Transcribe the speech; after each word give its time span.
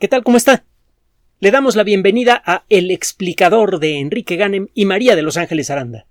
¿Qué 0.00 0.08
tal? 0.08 0.24
¿Cómo 0.24 0.36
está? 0.36 0.64
Le 1.38 1.52
damos 1.52 1.76
la 1.76 1.84
bienvenida 1.84 2.42
a 2.44 2.64
El 2.68 2.90
explicador 2.90 3.78
de 3.78 4.00
Enrique 4.00 4.34
Ganem 4.34 4.66
y 4.74 4.86
María 4.86 5.14
de 5.14 5.22
Los 5.22 5.36
Ángeles 5.36 5.70
Aranda. 5.70 6.06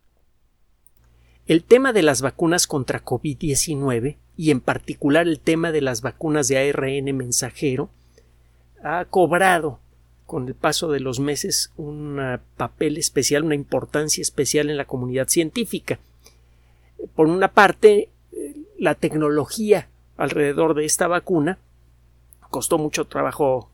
El 1.48 1.66
tema 1.66 1.92
de 1.92 2.02
las 2.02 2.22
vacunas 2.22 2.66
contra 2.66 3.04
COVID-19 3.04 4.16
y 4.38 4.52
en 4.52 4.62
particular 4.62 5.28
el 5.28 5.42
tema 5.42 5.74
de 5.74 5.82
las 5.82 6.02
vacunas 6.02 6.48
de 6.48 6.60
ARN 6.60 7.16
mensajero 7.16 7.90
ha 8.82 9.04
cobrado 9.04 9.82
con 10.26 10.48
el 10.48 10.56
paso 10.56 10.90
de 10.90 11.02
los 11.02 11.20
meses 11.20 11.74
un 11.76 12.40
papel 12.56 12.98
especial, 12.98 13.44
una 13.44 13.56
importancia 13.56 14.22
especial 14.22 14.70
en 14.70 14.78
la 14.78 14.86
comunidad 14.86 15.28
científica. 15.28 16.00
Por 17.16 17.28
una 17.28 17.50
parte, 17.50 18.08
la 18.80 18.96
tecnología 18.96 19.90
alrededor 20.16 20.74
de 20.74 20.86
esta 20.86 21.08
vacuna 21.08 21.60
costó 22.50 22.78
mucho 22.78 23.08
trabajo 23.08 23.72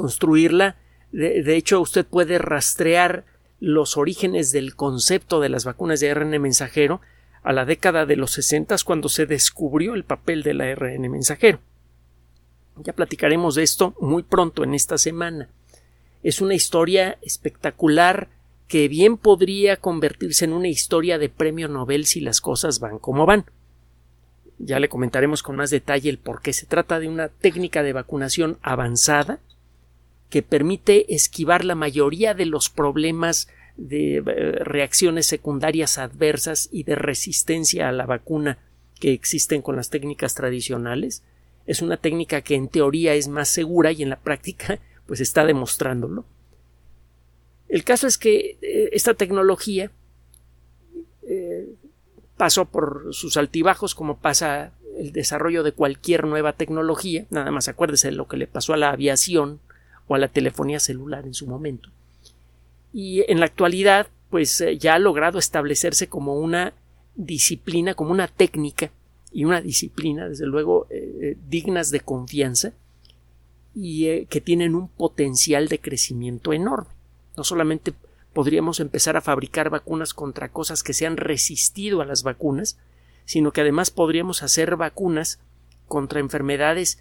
construirla. 0.00 0.76
De, 1.12 1.56
hecho, 1.56 1.78
usted 1.78 2.06
puede 2.06 2.38
rastrear 2.38 3.26
los 3.58 3.98
orígenes 3.98 4.50
del 4.50 4.74
concepto 4.74 5.40
de 5.40 5.50
las 5.50 5.66
vacunas 5.66 6.00
de 6.00 6.10
ARN 6.10 6.40
mensajero 6.40 7.02
a 7.42 7.52
la 7.52 7.66
década 7.66 8.06
de 8.06 8.16
los 8.16 8.30
60 8.30 8.76
cuando 8.86 9.10
se 9.10 9.26
descubrió 9.26 9.92
el 9.92 10.04
papel 10.04 10.42
del 10.42 10.62
ARN 10.62 11.10
mensajero. 11.10 11.60
Ya 12.76 12.94
platicaremos 12.94 13.56
de 13.56 13.62
esto 13.62 13.94
muy 14.00 14.22
pronto 14.22 14.64
en 14.64 14.72
esta 14.72 14.96
semana. 14.96 15.50
Es 16.22 16.40
una 16.40 16.54
historia 16.54 17.18
espectacular 17.20 18.28
que 18.68 18.88
bien 18.88 19.18
podría 19.18 19.76
convertirse 19.76 20.46
en 20.46 20.54
una 20.54 20.68
historia 20.68 21.18
de 21.18 21.28
premio 21.28 21.68
Nobel 21.68 22.06
si 22.06 22.20
las 22.20 22.40
cosas 22.40 22.80
van 22.80 22.98
como 22.98 23.26
van. 23.26 23.44
Ya 24.58 24.80
le 24.80 24.88
comentaremos 24.88 25.42
con 25.42 25.56
más 25.56 25.68
detalle 25.68 26.08
el 26.08 26.16
por 26.16 26.40
qué 26.40 26.54
se 26.54 26.64
trata 26.64 27.00
de 27.00 27.08
una 27.08 27.28
técnica 27.28 27.82
de 27.82 27.92
vacunación 27.92 28.56
avanzada 28.62 29.40
que 30.30 30.42
permite 30.42 31.12
esquivar 31.14 31.64
la 31.64 31.74
mayoría 31.74 32.34
de 32.34 32.46
los 32.46 32.70
problemas 32.70 33.48
de 33.76 34.16
eh, 34.18 34.22
reacciones 34.22 35.26
secundarias 35.26 35.98
adversas 35.98 36.68
y 36.70 36.84
de 36.84 36.94
resistencia 36.94 37.88
a 37.88 37.92
la 37.92 38.06
vacuna 38.06 38.58
que 38.98 39.12
existen 39.12 39.60
con 39.60 39.76
las 39.76 39.90
técnicas 39.90 40.34
tradicionales. 40.34 41.22
Es 41.66 41.82
una 41.82 41.96
técnica 41.96 42.42
que 42.42 42.54
en 42.54 42.68
teoría 42.68 43.14
es 43.14 43.28
más 43.28 43.48
segura 43.48 43.92
y 43.92 44.02
en 44.02 44.10
la 44.10 44.20
práctica 44.20 44.78
pues 45.06 45.20
está 45.20 45.44
demostrándolo. 45.44 46.24
El 47.68 47.84
caso 47.84 48.06
es 48.06 48.18
que 48.18 48.58
eh, 48.62 48.90
esta 48.92 49.14
tecnología 49.14 49.90
eh, 51.22 51.68
pasó 52.36 52.66
por 52.66 53.08
sus 53.12 53.36
altibajos 53.36 53.94
como 53.94 54.18
pasa 54.18 54.72
el 54.96 55.12
desarrollo 55.12 55.62
de 55.62 55.72
cualquier 55.72 56.26
nueva 56.26 56.52
tecnología. 56.52 57.26
Nada 57.30 57.50
más 57.50 57.68
acuérdese 57.68 58.08
de 58.08 58.16
lo 58.16 58.28
que 58.28 58.36
le 58.36 58.46
pasó 58.46 58.74
a 58.74 58.76
la 58.76 58.90
aviación 58.90 59.60
o 60.10 60.16
a 60.16 60.18
la 60.18 60.26
telefonía 60.26 60.80
celular 60.80 61.24
en 61.24 61.34
su 61.34 61.46
momento. 61.46 61.88
Y 62.92 63.22
en 63.30 63.38
la 63.38 63.46
actualidad, 63.46 64.08
pues 64.28 64.60
eh, 64.60 64.76
ya 64.76 64.94
ha 64.94 64.98
logrado 64.98 65.38
establecerse 65.38 66.08
como 66.08 66.34
una 66.34 66.74
disciplina, 67.14 67.94
como 67.94 68.10
una 68.10 68.26
técnica 68.26 68.90
y 69.30 69.44
una 69.44 69.60
disciplina, 69.60 70.28
desde 70.28 70.46
luego, 70.46 70.88
eh, 70.90 71.18
eh, 71.22 71.36
dignas 71.48 71.92
de 71.92 72.00
confianza 72.00 72.72
y 73.72 74.26
que 74.26 74.40
tienen 74.40 74.74
un 74.74 74.88
potencial 74.88 75.68
de 75.68 75.78
crecimiento 75.78 76.52
enorme. 76.52 76.90
No 77.36 77.44
solamente 77.44 77.94
podríamos 78.32 78.80
empezar 78.80 79.16
a 79.16 79.20
fabricar 79.20 79.70
vacunas 79.70 80.12
contra 80.12 80.48
cosas 80.48 80.82
que 80.82 80.92
se 80.92 81.06
han 81.06 81.18
resistido 81.18 82.00
a 82.00 82.04
las 82.04 82.24
vacunas, 82.24 82.78
sino 83.26 83.52
que 83.52 83.60
además 83.60 83.92
podríamos 83.92 84.42
hacer 84.42 84.74
vacunas 84.74 85.38
contra 85.86 86.18
enfermedades 86.18 86.98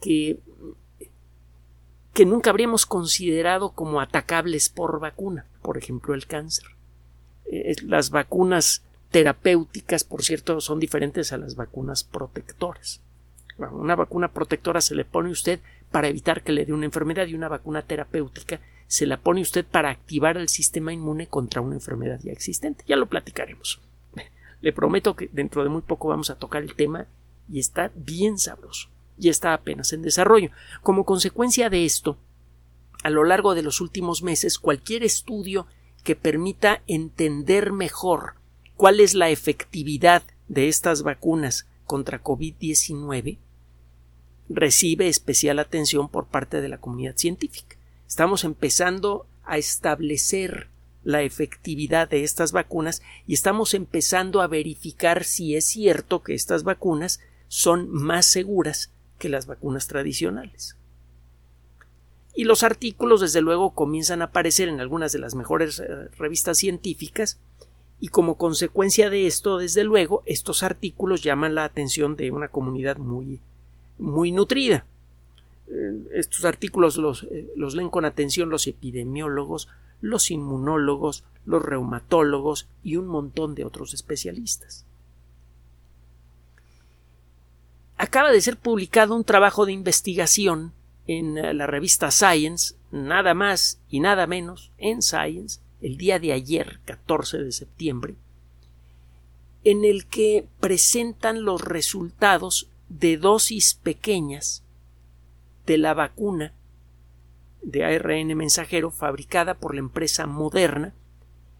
que 0.00 0.38
que 2.16 2.24
nunca 2.24 2.48
habríamos 2.48 2.86
considerado 2.86 3.72
como 3.72 4.00
atacables 4.00 4.70
por 4.70 5.00
vacuna, 5.00 5.44
por 5.60 5.76
ejemplo 5.76 6.14
el 6.14 6.26
cáncer. 6.26 6.64
Eh, 7.44 7.76
las 7.82 8.08
vacunas 8.08 8.82
terapéuticas, 9.10 10.02
por 10.02 10.22
cierto, 10.22 10.62
son 10.62 10.80
diferentes 10.80 11.34
a 11.34 11.36
las 11.36 11.56
vacunas 11.56 12.04
protectoras. 12.04 13.02
Una 13.58 13.94
vacuna 13.96 14.28
protectora 14.28 14.80
se 14.80 14.94
le 14.94 15.04
pone 15.04 15.28
usted 15.28 15.60
para 15.90 16.08
evitar 16.08 16.42
que 16.42 16.52
le 16.52 16.64
dé 16.64 16.72
una 16.72 16.86
enfermedad 16.86 17.26
y 17.26 17.34
una 17.34 17.48
vacuna 17.48 17.82
terapéutica 17.82 18.60
se 18.86 19.04
la 19.04 19.18
pone 19.18 19.42
usted 19.42 19.66
para 19.66 19.90
activar 19.90 20.38
el 20.38 20.48
sistema 20.48 20.94
inmune 20.94 21.26
contra 21.26 21.60
una 21.60 21.74
enfermedad 21.74 22.20
ya 22.22 22.32
existente. 22.32 22.82
Ya 22.88 22.96
lo 22.96 23.10
platicaremos. 23.10 23.78
Le 24.62 24.72
prometo 24.72 25.16
que 25.16 25.28
dentro 25.34 25.62
de 25.64 25.68
muy 25.68 25.82
poco 25.82 26.08
vamos 26.08 26.30
a 26.30 26.38
tocar 26.38 26.62
el 26.62 26.76
tema 26.76 27.04
y 27.52 27.58
está 27.58 27.90
bien 27.94 28.38
sabroso 28.38 28.88
y 29.18 29.28
está 29.28 29.54
apenas 29.54 29.92
en 29.92 30.02
desarrollo. 30.02 30.50
Como 30.82 31.04
consecuencia 31.04 31.70
de 31.70 31.84
esto, 31.84 32.18
a 33.02 33.10
lo 33.10 33.24
largo 33.24 33.54
de 33.54 33.62
los 33.62 33.80
últimos 33.80 34.22
meses, 34.22 34.58
cualquier 34.58 35.02
estudio 35.02 35.66
que 36.02 36.16
permita 36.16 36.82
entender 36.86 37.72
mejor 37.72 38.34
cuál 38.76 39.00
es 39.00 39.14
la 39.14 39.30
efectividad 39.30 40.22
de 40.48 40.68
estas 40.68 41.02
vacunas 41.02 41.66
contra 41.84 42.22
COVID-19 42.22 43.38
recibe 44.48 45.08
especial 45.08 45.58
atención 45.58 46.08
por 46.08 46.26
parte 46.26 46.60
de 46.60 46.68
la 46.68 46.78
comunidad 46.78 47.16
científica. 47.16 47.76
Estamos 48.06 48.44
empezando 48.44 49.26
a 49.44 49.58
establecer 49.58 50.68
la 51.02 51.22
efectividad 51.22 52.08
de 52.08 52.24
estas 52.24 52.52
vacunas 52.52 53.02
y 53.26 53.34
estamos 53.34 53.74
empezando 53.74 54.40
a 54.40 54.48
verificar 54.48 55.24
si 55.24 55.54
es 55.54 55.64
cierto 55.64 56.22
que 56.22 56.34
estas 56.34 56.64
vacunas 56.64 57.20
son 57.48 57.88
más 57.90 58.26
seguras 58.26 58.92
que 59.18 59.28
las 59.28 59.46
vacunas 59.46 59.86
tradicionales. 59.86 60.76
Y 62.34 62.44
los 62.44 62.62
artículos, 62.62 63.22
desde 63.22 63.40
luego, 63.40 63.74
comienzan 63.74 64.20
a 64.20 64.26
aparecer 64.26 64.68
en 64.68 64.80
algunas 64.80 65.12
de 65.12 65.18
las 65.18 65.34
mejores 65.34 65.80
eh, 65.80 66.08
revistas 66.18 66.58
científicas, 66.58 67.38
y 67.98 68.08
como 68.08 68.36
consecuencia 68.36 69.08
de 69.08 69.26
esto, 69.26 69.58
desde 69.58 69.84
luego, 69.84 70.22
estos 70.26 70.62
artículos 70.62 71.22
llaman 71.22 71.54
la 71.54 71.64
atención 71.64 72.14
de 72.14 72.30
una 72.30 72.48
comunidad 72.48 72.98
muy, 72.98 73.40
muy 73.98 74.32
nutrida. 74.32 74.84
Eh, 75.68 76.08
estos 76.12 76.44
artículos 76.44 76.98
los, 76.98 77.22
eh, 77.24 77.50
los 77.56 77.74
leen 77.74 77.88
con 77.88 78.04
atención 78.04 78.50
los 78.50 78.66
epidemiólogos, 78.66 79.68
los 80.02 80.30
inmunólogos, 80.30 81.24
los 81.46 81.62
reumatólogos 81.62 82.68
y 82.82 82.96
un 82.96 83.06
montón 83.06 83.54
de 83.54 83.64
otros 83.64 83.94
especialistas. 83.94 84.84
Acaba 87.96 88.30
de 88.30 88.40
ser 88.40 88.56
publicado 88.56 89.14
un 89.14 89.24
trabajo 89.24 89.66
de 89.66 89.72
investigación 89.72 90.72
en 91.06 91.38
eh, 91.38 91.54
la 91.54 91.66
revista 91.66 92.10
Science, 92.10 92.74
nada 92.90 93.34
más 93.34 93.80
y 93.88 94.00
nada 94.00 94.26
menos, 94.26 94.72
en 94.78 95.02
Science, 95.02 95.60
el 95.80 95.96
día 95.96 96.18
de 96.18 96.32
ayer, 96.32 96.80
14 96.84 97.38
de 97.38 97.52
septiembre, 97.52 98.14
en 99.64 99.84
el 99.84 100.06
que 100.06 100.46
presentan 100.60 101.44
los 101.44 101.60
resultados 101.60 102.70
de 102.88 103.16
dosis 103.16 103.74
pequeñas 103.74 104.62
de 105.66 105.78
la 105.78 105.94
vacuna 105.94 106.52
de 107.62 107.84
ARN 107.84 108.36
mensajero 108.36 108.92
fabricada 108.92 109.54
por 109.54 109.74
la 109.74 109.80
empresa 109.80 110.26
Moderna 110.26 110.94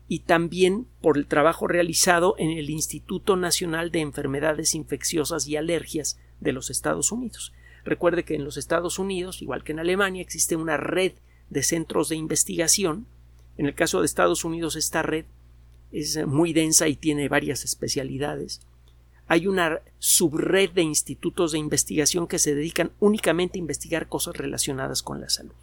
y 0.09 0.21
también 0.21 0.87
por 1.01 1.19
el 1.19 1.27
trabajo 1.27 1.67
realizado 1.67 2.37
en 2.39 2.51
el 2.51 2.71
Instituto 2.71 3.37
Nacional 3.37 3.91
de 3.91 4.01
Enfermedades 4.01 4.77
Infecciosas 4.77 5.49
y 5.49 5.57
Alergias 5.57 6.17
de 6.41 6.53
los 6.53 6.71
Estados 6.71 7.13
Unidos. 7.13 7.53
Recuerde 7.85 8.25
que 8.25 8.35
en 8.35 8.45
los 8.45 8.57
Estados 8.57 8.99
Unidos, 8.99 9.43
igual 9.43 9.63
que 9.63 9.73
en 9.73 9.79
Alemania, 9.79 10.23
existe 10.23 10.57
una 10.57 10.77
red 10.77 11.13
de 11.51 11.63
centros 11.63 12.09
de 12.09 12.17
investigación. 12.17 13.07
En 13.57 13.67
el 13.67 13.75
caso 13.75 14.01
de 14.01 14.07
Estados 14.07 14.45
Unidos, 14.45 14.77
esta 14.77 15.03
red 15.03 15.25
es 15.93 16.27
muy 16.27 16.53
densa 16.53 16.89
y 16.89 16.97
tiene 16.97 17.29
varias 17.29 17.65
especialidades. 17.65 18.61
Hay 19.29 19.47
una 19.47 19.81
subred 19.99 20.71
de 20.71 20.83
institutos 20.83 21.53
de 21.53 21.59
investigación 21.59 22.27
que 22.27 22.39
se 22.39 22.55
dedican 22.55 22.93
únicamente 23.01 23.59
a 23.59 23.61
investigar 23.61 24.09
cosas 24.09 24.37
relacionadas 24.37 25.03
con 25.03 25.21
la 25.21 25.29
salud. 25.29 25.55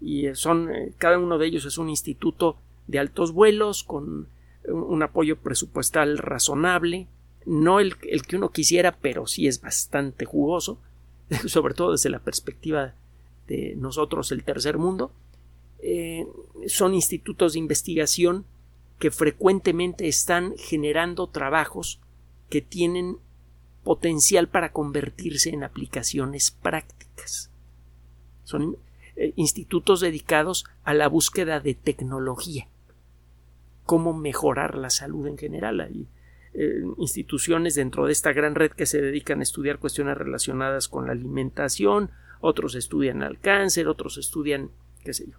Y 0.00 0.34
son, 0.34 0.74
eh, 0.74 0.92
cada 0.98 1.18
uno 1.18 1.38
de 1.38 1.46
ellos 1.46 1.64
es 1.64 1.78
un 1.78 1.88
instituto 1.88 2.56
de 2.86 2.98
altos 2.98 3.32
vuelos, 3.32 3.82
con 3.82 4.28
un 4.68 5.02
apoyo 5.02 5.36
presupuestal 5.38 6.18
razonable, 6.18 7.06
no 7.46 7.80
el, 7.80 7.96
que 7.96 8.36
uno 8.36 8.50
quisiera, 8.50 8.96
pero 8.96 9.26
sí 9.26 9.46
es 9.46 9.60
bastante 9.60 10.24
jugoso, 10.24 10.78
sobre 11.46 11.74
todo 11.74 11.92
desde 11.92 12.10
la 12.10 12.18
perspectiva 12.18 12.94
de 13.46 13.74
nosotros, 13.76 14.32
el 14.32 14.44
tercer 14.44 14.78
mundo. 14.78 15.12
Eh, 15.78 16.26
son 16.66 16.94
institutos 16.94 17.52
de 17.52 17.60
investigación 17.60 18.44
que 18.98 19.10
frecuentemente 19.10 20.08
están 20.08 20.54
generando 20.56 21.28
trabajos 21.28 22.00
que 22.48 22.62
tienen 22.62 23.18
potencial 23.84 24.48
para 24.48 24.72
convertirse 24.72 25.50
en 25.50 25.62
aplicaciones 25.62 26.50
prácticas. 26.50 27.50
Son 28.44 28.76
eh, 29.14 29.32
institutos 29.36 30.00
dedicados 30.00 30.64
a 30.82 30.94
la 30.94 31.08
búsqueda 31.08 31.60
de 31.60 31.74
tecnología, 31.74 32.66
cómo 33.84 34.12
mejorar 34.12 34.76
la 34.76 34.90
salud 34.90 35.26
en 35.28 35.38
general. 35.38 36.08
Eh, 36.58 36.82
instituciones 36.96 37.74
dentro 37.74 38.06
de 38.06 38.12
esta 38.12 38.32
gran 38.32 38.54
red 38.54 38.70
que 38.70 38.86
se 38.86 39.02
dedican 39.02 39.40
a 39.40 39.42
estudiar 39.42 39.78
cuestiones 39.78 40.16
relacionadas 40.16 40.88
con 40.88 41.06
la 41.06 41.12
alimentación 41.12 42.10
otros 42.40 42.74
estudian 42.74 43.22
al 43.22 43.40
cáncer, 43.40 43.88
otros 43.88 44.18
estudian, 44.18 44.70
qué 45.04 45.12
sé 45.12 45.26
yo. 45.26 45.38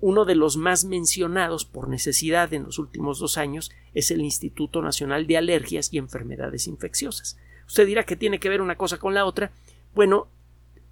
Uno 0.00 0.24
de 0.24 0.34
los 0.34 0.56
más 0.56 0.84
mencionados 0.84 1.64
por 1.64 1.88
necesidad 1.88 2.52
en 2.52 2.64
los 2.64 2.78
últimos 2.78 3.18
dos 3.18 3.38
años 3.38 3.72
es 3.94 4.10
el 4.10 4.20
Instituto 4.20 4.82
Nacional 4.82 5.26
de 5.26 5.38
Alergias 5.38 5.92
y 5.92 5.98
Enfermedades 5.98 6.66
Infecciosas. 6.66 7.38
Usted 7.66 7.86
dirá 7.86 8.04
que 8.04 8.16
tiene 8.16 8.38
que 8.38 8.50
ver 8.50 8.60
una 8.60 8.76
cosa 8.76 8.98
con 8.98 9.14
la 9.14 9.24
otra. 9.24 9.52
Bueno, 9.94 10.28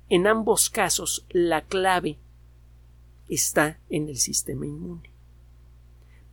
en 0.09 0.27
ambos 0.27 0.71
casos 0.71 1.27
la 1.29 1.63
clave 1.63 2.19
está 3.29 3.79
en 3.91 4.09
el 4.09 4.17
sistema 4.17 4.67
inmune. 4.67 5.14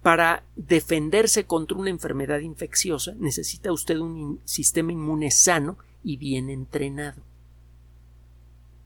Para 0.02 0.44
defenderse 0.56 1.46
contra 1.46 1.78
una 1.78 1.92
enfermedad 1.92 2.40
infecciosa 2.40 3.14
necesita 3.20 3.72
usted 3.72 3.98
un 3.98 4.40
sistema 4.46 4.92
inmune 4.92 5.30
sano 5.30 5.78
y 6.04 6.18
bien 6.18 6.50
entrenado. 6.50 7.22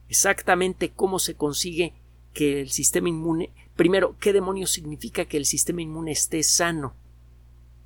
Exactamente 0.08 0.90
cómo 0.90 1.18
se 1.18 1.34
consigue 1.34 1.94
que 2.34 2.60
el 2.60 2.68
sistema 2.68 3.08
inmune. 3.08 3.50
Primero, 3.76 4.16
¿qué 4.20 4.34
demonios 4.34 4.70
significa 4.70 5.24
que 5.24 5.38
el 5.38 5.46
sistema 5.46 5.80
inmune 5.80 6.12
esté 6.12 6.42
sano? 6.42 6.94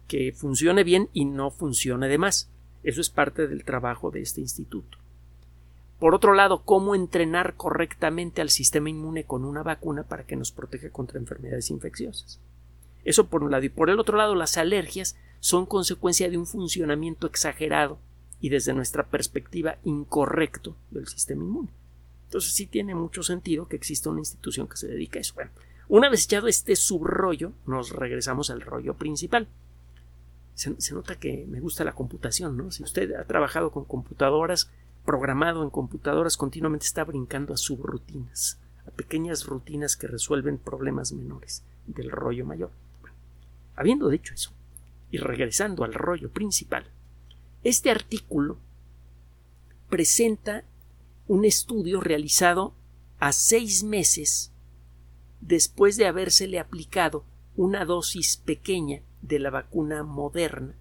Que 0.09 0.33
funcione 0.33 0.83
bien 0.83 1.09
y 1.13 1.25
no 1.25 1.53
funcione 1.53 2.09
de 2.09 2.19
más. 2.19 2.51
Eso 2.83 3.01
es 3.01 3.11
parte 3.11 3.47
del 3.47 3.65
trabajo 3.65 4.11
de 4.11 4.23
este 4.23 4.41
instituto. 4.41 4.99
Por 6.01 6.15
otro 6.15 6.35
lado, 6.35 6.63
cómo 6.65 6.97
entrenar 6.97 7.55
correctamente 7.55 8.41
al 8.41 8.51
sistema 8.51 8.91
inmune 8.91 9.25
con 9.25 9.45
una 9.45 9.63
vacuna 9.63 10.03
para 10.03 10.25
que 10.25 10.35
nos 10.35 10.51
proteja 10.51 10.91
contra 10.91 11.21
enfermedades 11.21 11.71
infecciosas. 11.71 12.41
Eso 13.05 13.27
por 13.27 13.43
un 13.43 13.51
lado. 13.51 13.65
Y 13.65 13.69
por 13.69 13.91
el 13.91 13.99
otro 13.99 14.17
lado, 14.17 14.35
las 14.35 14.57
alergias 14.57 15.17
son 15.41 15.67
consecuencia 15.67 16.29
de 16.31 16.39
un 16.39 16.47
funcionamiento 16.47 17.27
exagerado 17.27 17.99
y 18.41 18.49
desde 18.49 18.73
nuestra 18.73 19.07
perspectiva 19.07 19.77
incorrecto 19.85 20.77
del 20.91 21.09
sistema 21.09 21.43
inmune. 21.43 21.71
Entonces 22.27 22.53
sí 22.53 22.67
tiene 22.67 22.95
mucho 22.95 23.23
sentido 23.23 23.67
que 23.67 23.77
exista 23.77 24.11
una 24.11 24.21
institución 24.21 24.69
que 24.69 24.77
se 24.77 24.87
dedique 24.87 25.19
a 25.19 25.21
eso. 25.23 25.35
Bueno, 25.35 25.51
una 25.89 26.09
vez 26.09 26.25
echado 26.25 26.47
este 26.47 26.77
subrollo, 26.77 27.53
nos 27.67 27.91
regresamos 27.91 28.51
al 28.51 28.61
rollo 28.61 28.95
principal. 28.95 29.49
Se, 30.55 30.81
se, 30.81 30.95
nota 30.95 31.17
que 31.17 31.47
me 31.49 31.61
gusta 31.61 31.85
la 31.85 31.95
computación, 31.95 32.57
¿no? 32.57 32.71
Si 32.71 32.83
usted 32.83 33.15
ha 33.15 33.25
trabajado 33.25 33.73
con 33.73 33.85
computadoras, 33.85 34.71
programado 35.05 35.65
en 35.65 35.71
computadoras, 35.71 36.37
continuamente 36.37 36.87
está 36.87 37.03
brincando 37.05 37.55
a 37.55 37.57
subrutinas, 37.57 38.61
a 38.87 38.91
pequeñas 38.91 39.47
rutinas 39.47 39.97
que 39.97 40.07
resuelven 40.07 40.59
problemas 40.59 41.13
menores 41.13 41.65
del 41.87 42.11
rollo 42.11 42.47
mayor. 42.47 42.71
Habiendo 43.81 44.11
dicho 44.11 44.35
eso, 44.35 44.51
y 45.11 45.17
regresando 45.17 45.85
al 45.85 45.95
rollo 45.95 46.31
principal, 46.31 46.85
este 47.65 47.91
artículo 47.91 48.59
presenta 49.89 50.65
un 51.29 51.47
estudio 51.47 52.03
realizado 52.03 52.75
a 53.21 53.33
seis 53.33 53.83
meses 53.83 54.53
después 55.41 55.97
de 55.97 56.07
habérsele 56.07 56.59
aplicado 56.59 57.25
una 57.57 57.87
dosis 57.87 58.37
pequeña 58.37 59.01
de 59.23 59.39
la 59.39 59.49
vacuna 59.49 60.03
moderna 60.03 60.75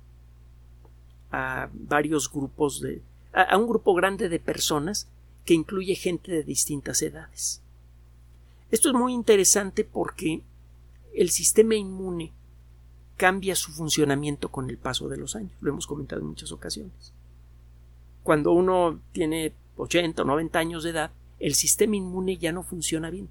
a 1.31 1.69
varios 1.71 2.29
grupos 2.29 2.81
de 2.81 3.01
a, 3.31 3.43
a, 3.43 3.57
un 3.57 3.69
grupo 3.69 3.93
grande 3.93 4.27
de 4.27 4.41
personas 4.41 5.07
que 5.45 5.53
incluye 5.53 5.95
gente 5.95 6.33
de 6.33 6.43
distintas 6.43 7.01
edades. 7.01 7.61
Esto 8.71 8.89
es 8.89 8.93
muy 8.93 9.13
interesante 9.13 9.85
porque 9.85 10.41
el 11.15 11.29
sistema 11.29 11.75
inmune 11.75 12.33
cambia 13.19 13.53
su 13.57 13.73
funcionamiento 13.73 14.49
con 14.49 14.69
el 14.69 14.77
paso 14.77 15.09
de 15.09 15.17
los 15.17 15.35
años. 15.35 15.51
Lo 15.59 15.71
hemos 15.71 15.85
comentado 15.85 16.21
en 16.21 16.27
muchas 16.27 16.53
ocasiones. 16.53 17.11
Cuando 18.23 18.53
uno 18.53 19.01
tiene 19.11 19.51
80 19.75 20.21
o 20.21 20.25
90 20.25 20.57
años 20.57 20.83
de 20.85 20.91
edad, 20.91 21.11
el 21.37 21.53
sistema 21.53 21.97
inmune 21.97 22.37
ya 22.37 22.53
no 22.53 22.63
funciona 22.63 23.09
bien. 23.09 23.27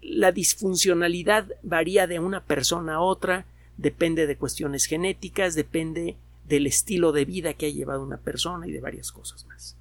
La 0.00 0.32
disfuncionalidad 0.32 1.46
varía 1.62 2.06
de 2.06 2.20
una 2.20 2.42
persona 2.42 2.94
a 2.94 3.00
otra, 3.00 3.44
depende 3.76 4.26
de 4.26 4.38
cuestiones 4.38 4.86
genéticas, 4.86 5.54
depende 5.54 6.16
del 6.48 6.66
estilo 6.66 7.12
de 7.12 7.26
vida 7.26 7.52
que 7.52 7.66
ha 7.66 7.70
llevado 7.70 8.02
una 8.02 8.16
persona 8.16 8.66
y 8.66 8.72
de 8.72 8.80
varias 8.80 9.12
cosas 9.12 9.44
más. 9.44 9.76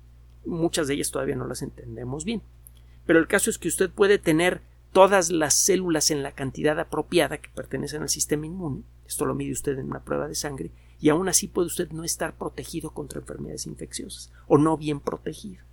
Muchas 0.45 0.89
de 0.89 0.95
ellas 0.95 1.09
todavía 1.09 1.37
no 1.37 1.47
las 1.47 1.61
entendemos 1.61 2.25
bien. 2.25 2.41
Pero 3.05 3.19
el 3.19 3.27
caso 3.27 3.49
es 3.49 3.57
que 3.57 3.69
usted 3.69 3.89
puede 3.89 4.17
tener 4.19 4.61
todas 4.93 5.31
las 5.31 5.55
células 5.55 6.11
en 6.11 6.23
la 6.23 6.31
cantidad 6.31 6.79
apropiada 6.79 7.39
que 7.39 7.49
pertenecen 7.49 8.03
al 8.03 8.09
sistema 8.09 8.45
inmune, 8.45 8.83
esto 9.05 9.25
lo 9.25 9.35
mide 9.35 9.51
usted 9.51 9.77
en 9.77 9.87
una 9.87 10.03
prueba 10.03 10.27
de 10.27 10.35
sangre, 10.35 10.71
y 11.01 11.09
aún 11.09 11.27
así 11.27 11.47
puede 11.47 11.67
usted 11.67 11.91
no 11.91 12.03
estar 12.05 12.37
protegido 12.37 12.91
contra 12.91 13.19
enfermedades 13.19 13.65
infecciosas 13.65 14.31
o 14.47 14.57
no 14.57 14.77
bien 14.77 15.01
protegido. 15.01 15.63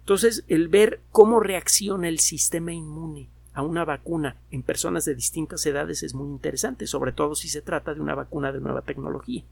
Entonces, 0.00 0.44
el 0.48 0.66
ver 0.66 1.00
cómo 1.12 1.38
reacciona 1.38 2.08
el 2.08 2.18
sistema 2.18 2.72
inmune 2.72 3.28
a 3.52 3.62
una 3.62 3.84
vacuna 3.84 4.36
en 4.50 4.62
personas 4.62 5.04
de 5.04 5.14
distintas 5.14 5.64
edades 5.66 6.02
es 6.02 6.14
muy 6.14 6.28
interesante, 6.28 6.86
sobre 6.86 7.12
todo 7.12 7.36
si 7.36 7.48
se 7.48 7.62
trata 7.62 7.94
de 7.94 8.00
una 8.00 8.14
vacuna 8.14 8.50
de 8.50 8.60
nueva 8.60 8.82
tecnología. 8.82 9.44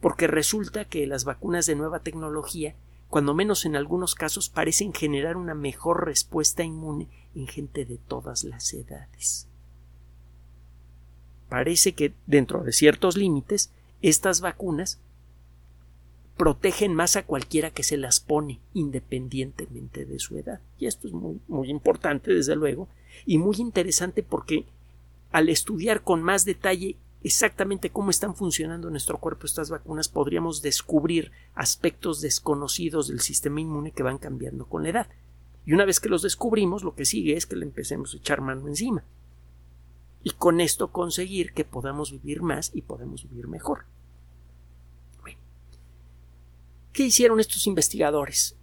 Porque 0.00 0.26
resulta 0.26 0.86
que 0.86 1.06
las 1.06 1.24
vacunas 1.24 1.66
de 1.66 1.76
nueva 1.76 2.00
tecnología, 2.00 2.74
cuando 3.08 3.34
menos 3.34 3.66
en 3.66 3.76
algunos 3.76 4.14
casos, 4.14 4.48
parecen 4.48 4.94
generar 4.94 5.36
una 5.36 5.54
mejor 5.54 6.06
respuesta 6.06 6.64
inmune 6.64 7.06
en 7.34 7.46
gente 7.46 7.84
de 7.84 7.98
todas 7.98 8.44
las 8.44 8.72
edades. 8.72 9.46
Parece 11.48 11.94
que 11.94 12.12
dentro 12.26 12.62
de 12.62 12.72
ciertos 12.72 13.16
límites 13.16 13.70
estas 14.02 14.40
vacunas 14.40 15.00
protegen 16.36 16.94
más 16.94 17.16
a 17.16 17.26
cualquiera 17.26 17.70
que 17.70 17.82
se 17.82 17.98
las 17.98 18.18
pone 18.20 18.60
independientemente 18.72 20.06
de 20.06 20.18
su 20.18 20.38
edad. 20.38 20.60
Y 20.78 20.86
esto 20.86 21.06
es 21.06 21.12
muy, 21.12 21.38
muy 21.48 21.68
importante, 21.68 22.32
desde 22.32 22.56
luego, 22.56 22.88
y 23.26 23.36
muy 23.36 23.56
interesante 23.58 24.22
porque 24.22 24.64
al 25.32 25.48
estudiar 25.48 26.02
con 26.02 26.22
más 26.22 26.44
detalle 26.44 26.96
exactamente 27.22 27.90
cómo 27.90 28.10
están 28.10 28.34
funcionando 28.34 28.88
nuestro 28.88 29.18
cuerpo 29.18 29.44
estas 29.44 29.68
vacunas, 29.68 30.08
podríamos 30.08 30.62
descubrir 30.62 31.30
aspectos 31.54 32.20
desconocidos 32.20 33.08
del 33.08 33.20
sistema 33.20 33.60
inmune 33.60 33.92
que 33.92 34.02
van 34.02 34.16
cambiando 34.18 34.66
con 34.66 34.84
la 34.84 34.88
edad. 34.88 35.06
Y 35.70 35.72
una 35.72 35.84
vez 35.84 36.00
que 36.00 36.08
los 36.08 36.22
descubrimos, 36.22 36.82
lo 36.82 36.96
que 36.96 37.04
sigue 37.04 37.36
es 37.36 37.46
que 37.46 37.54
le 37.54 37.64
empecemos 37.64 38.12
a 38.12 38.16
echar 38.16 38.40
mano 38.40 38.66
encima. 38.66 39.04
Y 40.24 40.30
con 40.30 40.60
esto 40.60 40.90
conseguir 40.90 41.52
que 41.52 41.64
podamos 41.64 42.10
vivir 42.10 42.42
más 42.42 42.72
y 42.74 42.82
podemos 42.82 43.22
vivir 43.30 43.46
mejor. 43.46 43.84
¿Qué 46.92 47.04
hicieron 47.04 47.38
estos 47.38 47.68
investigadores? 47.68 48.56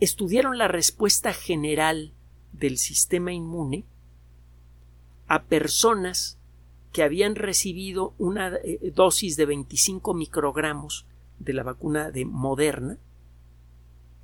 Estudiaron 0.00 0.58
la 0.58 0.66
respuesta 0.66 1.32
general 1.32 2.12
del 2.52 2.78
sistema 2.78 3.32
inmune 3.32 3.84
a 5.28 5.44
personas 5.44 6.36
que 6.92 7.04
habían 7.04 7.36
recibido 7.36 8.12
una 8.18 8.56
eh, 8.56 8.90
dosis 8.92 9.36
de 9.36 9.46
25 9.46 10.14
microgramos 10.14 11.06
de 11.38 11.52
la 11.52 11.62
vacuna 11.62 12.10
de 12.10 12.24
Moderna 12.24 12.98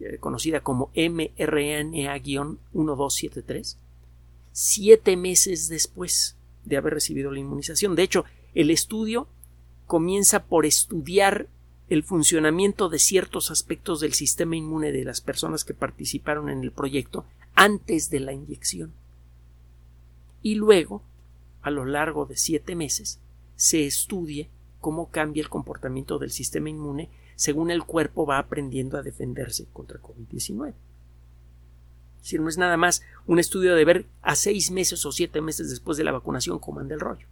eh, 0.01 0.19
conocida 0.19 0.61
como 0.61 0.91
mRNA-1273, 0.95 3.77
siete 4.53 5.17
meses 5.17 5.69
después 5.69 6.37
de 6.65 6.77
haber 6.77 6.95
recibido 6.95 7.31
la 7.31 7.41
inmunización. 7.41 7.95
De 7.95 8.03
hecho, 8.03 8.25
el 8.55 8.71
estudio 8.71 9.29
comienza 9.87 10.45
por 10.45 10.67
estudiar 10.67 11.49
el 11.89 12.03
funcionamiento 12.03 12.89
de 12.89 12.99
ciertos 12.99 13.51
aspectos 13.51 14.01
del 14.01 14.13
sistema 14.13 14.57
inmune 14.57 14.93
de 14.93 15.05
las 15.05 15.21
personas 15.21 15.65
que 15.65 15.75
participaron 15.75 16.51
en 16.51 16.63
el 16.63 16.73
proyecto 16.73 17.25
antes 17.55 18.11
de 18.11 18.21
la 18.21 18.33
inyección. 18.33 18.93
Y 20.43 20.57
luego, 20.57 21.03
a 21.63 21.71
lo 21.71 21.85
largo 21.85 22.27
de 22.27 22.37
siete 22.37 22.75
meses, 22.75 23.21
se 23.55 23.87
estudia 23.87 24.49
cómo 24.81 25.11
cambia 25.11 25.43
el 25.43 25.49
comportamiento 25.49 26.19
del 26.19 26.31
sistema 26.31 26.69
inmune 26.69 27.09
según 27.37 27.71
el 27.71 27.85
cuerpo 27.85 28.27
va 28.27 28.39
aprendiendo 28.39 28.99
a 28.99 29.03
defenderse 29.03 29.67
contra 29.73 30.01
COVID-19. 30.01 30.75
Si 32.23 32.39
no 32.39 32.49
es 32.49 32.59
nada 32.59 32.77
más 32.77 33.03
un 33.27 33.39
estudio 33.39 33.77
de 33.77 33.85
ver 33.85 34.07
a 34.23 34.35
seis 34.35 34.71
meses 34.73 35.07
o 35.07 35.13
siete 35.13 35.41
meses 35.41 35.71
después 35.71 35.97
de 35.97 36.05
la 36.05 36.13
vacunación 36.13 36.59
cómo 36.59 36.81
anda 36.81 36.95
el 36.95 37.01
rollo, 37.01 37.27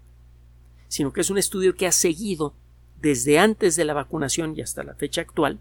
sino 0.87 1.13
que 1.13 1.23
es 1.23 1.31
un 1.31 1.39
estudio 1.39 1.75
que 1.75 1.87
ha 1.89 1.93
seguido 1.93 2.55
desde 3.01 3.39
antes 3.39 3.75
de 3.77 3.85
la 3.85 3.95
vacunación 3.95 4.55
y 4.57 4.61
hasta 4.61 4.85
la 4.85 4.95
fecha 4.95 5.23
actual 5.23 5.59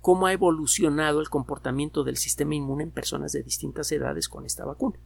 cómo 0.00 0.26
ha 0.26 0.32
evolucionado 0.32 1.20
el 1.20 1.28
comportamiento 1.28 2.04
del 2.04 2.16
sistema 2.16 2.54
inmune 2.54 2.84
en 2.84 2.90
personas 2.92 3.32
de 3.32 3.42
distintas 3.42 3.90
edades 3.90 4.28
con 4.28 4.46
esta 4.46 4.64
vacuna. 4.64 4.96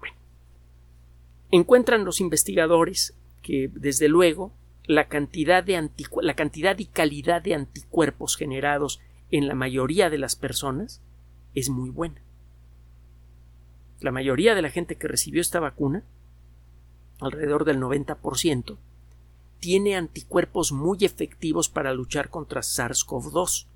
Bueno, 0.00 0.16
encuentran 1.52 2.04
los 2.04 2.20
investigadores 2.20 3.14
que, 3.40 3.70
desde 3.72 4.08
luego, 4.08 4.52
la 4.90 5.06
cantidad, 5.06 5.62
de 5.62 5.88
la 6.20 6.34
cantidad 6.34 6.76
y 6.80 6.86
calidad 6.86 7.42
de 7.42 7.54
anticuerpos 7.54 8.36
generados 8.36 9.00
en 9.30 9.46
la 9.46 9.54
mayoría 9.54 10.10
de 10.10 10.18
las 10.18 10.34
personas 10.34 11.00
es 11.54 11.70
muy 11.70 11.90
buena. 11.90 12.20
La 14.00 14.10
mayoría 14.10 14.56
de 14.56 14.62
la 14.62 14.70
gente 14.70 14.96
que 14.96 15.06
recibió 15.06 15.40
esta 15.42 15.60
vacuna, 15.60 16.02
alrededor 17.20 17.64
del 17.64 17.78
90%, 17.78 18.78
tiene 19.60 19.94
anticuerpos 19.94 20.72
muy 20.72 20.98
efectivos 21.02 21.68
para 21.68 21.94
luchar 21.94 22.28
contra 22.28 22.62
SARS-CoV-2, 22.62 23.66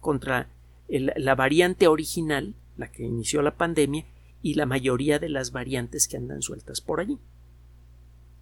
contra 0.00 0.48
la 0.88 1.34
variante 1.36 1.86
original, 1.86 2.56
la 2.76 2.90
que 2.90 3.04
inició 3.04 3.42
la 3.42 3.54
pandemia, 3.54 4.06
y 4.42 4.54
la 4.54 4.66
mayoría 4.66 5.20
de 5.20 5.28
las 5.28 5.52
variantes 5.52 6.08
que 6.08 6.16
andan 6.16 6.42
sueltas 6.42 6.80
por 6.80 6.98
allí. 6.98 7.20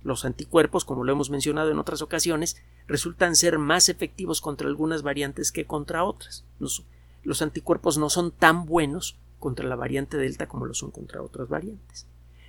Los 0.05 0.25
anticuerpos, 0.25 0.85
como 0.85 1.05
lo 1.05 1.13
hemos 1.13 1.31
mencionado 1.31 1.71
en 1.71 1.79
otras 1.79 2.03
ocasiones, 2.03 2.57
resultan 2.87 3.37
ser 3.37 3.59
más 3.59 3.89
efectivos 3.89 4.41
contra 4.41 4.67
algunas 4.67 5.03
variantes 5.03 5.53
que 5.53 5.67
contra 5.67 6.05
otras. 6.05 6.45
Los, 6.59 7.43
anticuerpos 7.43 7.99
no 7.99 8.11
son 8.11 8.33
tan 8.33 8.67
buenos 8.67 9.19
contra 9.39 9.67
la 9.67 9.77
variante 9.77 10.17
Delta 10.17 10.49
como 10.49 10.67
lo 10.67 10.75
son 10.75 10.91
contra 10.91 11.23
otras 11.23 11.49
variantes. 11.49 12.07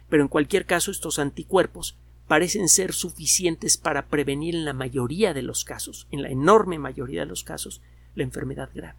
Pero 0.10 0.24
en 0.24 0.30
cualquier 0.30 0.66
caso, 0.66 0.92
estos 0.92 1.20
anticuerpos 1.20 1.98
parecen 2.28 2.70
ser 2.70 2.94
suficientes 2.94 3.78
para 3.78 4.08
prevenir 4.08 4.56
en 4.56 4.66
la 4.66 4.74
mayoría 4.74 5.34
de 5.34 5.44
los 5.44 5.66
casos, 5.66 6.08
en 6.12 6.24
la 6.24 6.30
enorme 6.30 6.80
mayoría 6.80 7.22
de 7.22 7.28
los 7.28 7.44
casos, 7.44 7.82
la 8.16 8.24
enfermedad 8.24 8.70
grave. 8.74 8.98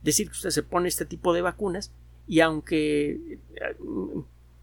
Es 0.00 0.04
decir, 0.04 0.26
que 0.26 0.32
usted 0.32 0.50
se 0.50 0.62
pone 0.62 0.88
este 0.88 1.06
tipo 1.06 1.32
de 1.32 1.42
vacunas 1.42 1.92
y 2.26 2.40
aunque 2.40 3.38
eh, 3.54 3.76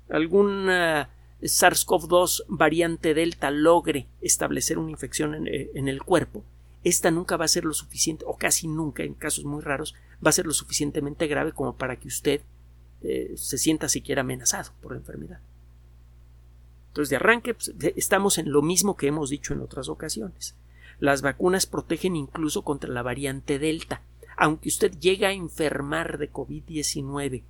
alguna 0.09 1.09
SARS-CoV-2 1.41 2.45
variante 2.47 3.13
Delta 3.13 3.51
logre 3.51 4.07
establecer 4.21 4.77
una 4.77 4.91
infección 4.91 5.47
eh, 5.47 5.71
en, 5.73 5.87
el 5.87 6.03
cuerpo, 6.03 6.43
esta 6.83 7.11
nunca 7.11 7.37
va 7.37 7.45
a 7.45 7.49
ser 7.49 7.65
lo 7.65 7.73
suficiente, 7.73 8.25
o 8.27 8.37
casi 8.37 8.67
nunca, 8.67 9.03
en 9.03 9.13
casos 9.13 9.45
muy 9.45 9.61
raros, 9.61 9.95
va 10.25 10.29
a 10.29 10.33
ser 10.33 10.45
lo 10.45 10.53
suficientemente 10.53 11.27
grave 11.27 11.51
como 11.51 11.75
para 11.75 11.97
que 11.97 12.07
usted 12.07 12.41
eh, 13.01 13.33
se 13.35 13.57
sienta 13.57 13.87
siquiera 13.89 14.21
amenazado 14.21 14.71
por 14.81 14.91
la 14.91 14.97
enfermedad. 14.97 15.39
Entonces, 16.89 17.09
de 17.09 17.15
arranque, 17.17 17.53
pues, 17.53 17.73
estamos 17.95 18.37
en 18.37 18.51
lo 18.51 18.61
mismo 18.61 18.97
que 18.97 19.07
hemos 19.07 19.29
dicho 19.29 19.53
en 19.53 19.61
otras 19.61 19.89
ocasiones. 19.89 20.55
Las 20.99 21.21
vacunas 21.21 21.65
protegen 21.65 22.15
incluso 22.15 22.63
contra 22.63 22.89
la 22.89 23.03
variante 23.03 23.59
Delta, 23.59 24.01
aunque 24.35 24.69
usted 24.69 24.91
llegue 24.99 25.25
a 25.25 25.31
enfermar 25.31 26.17
de 26.17 26.31
COVID-19 26.31 27.43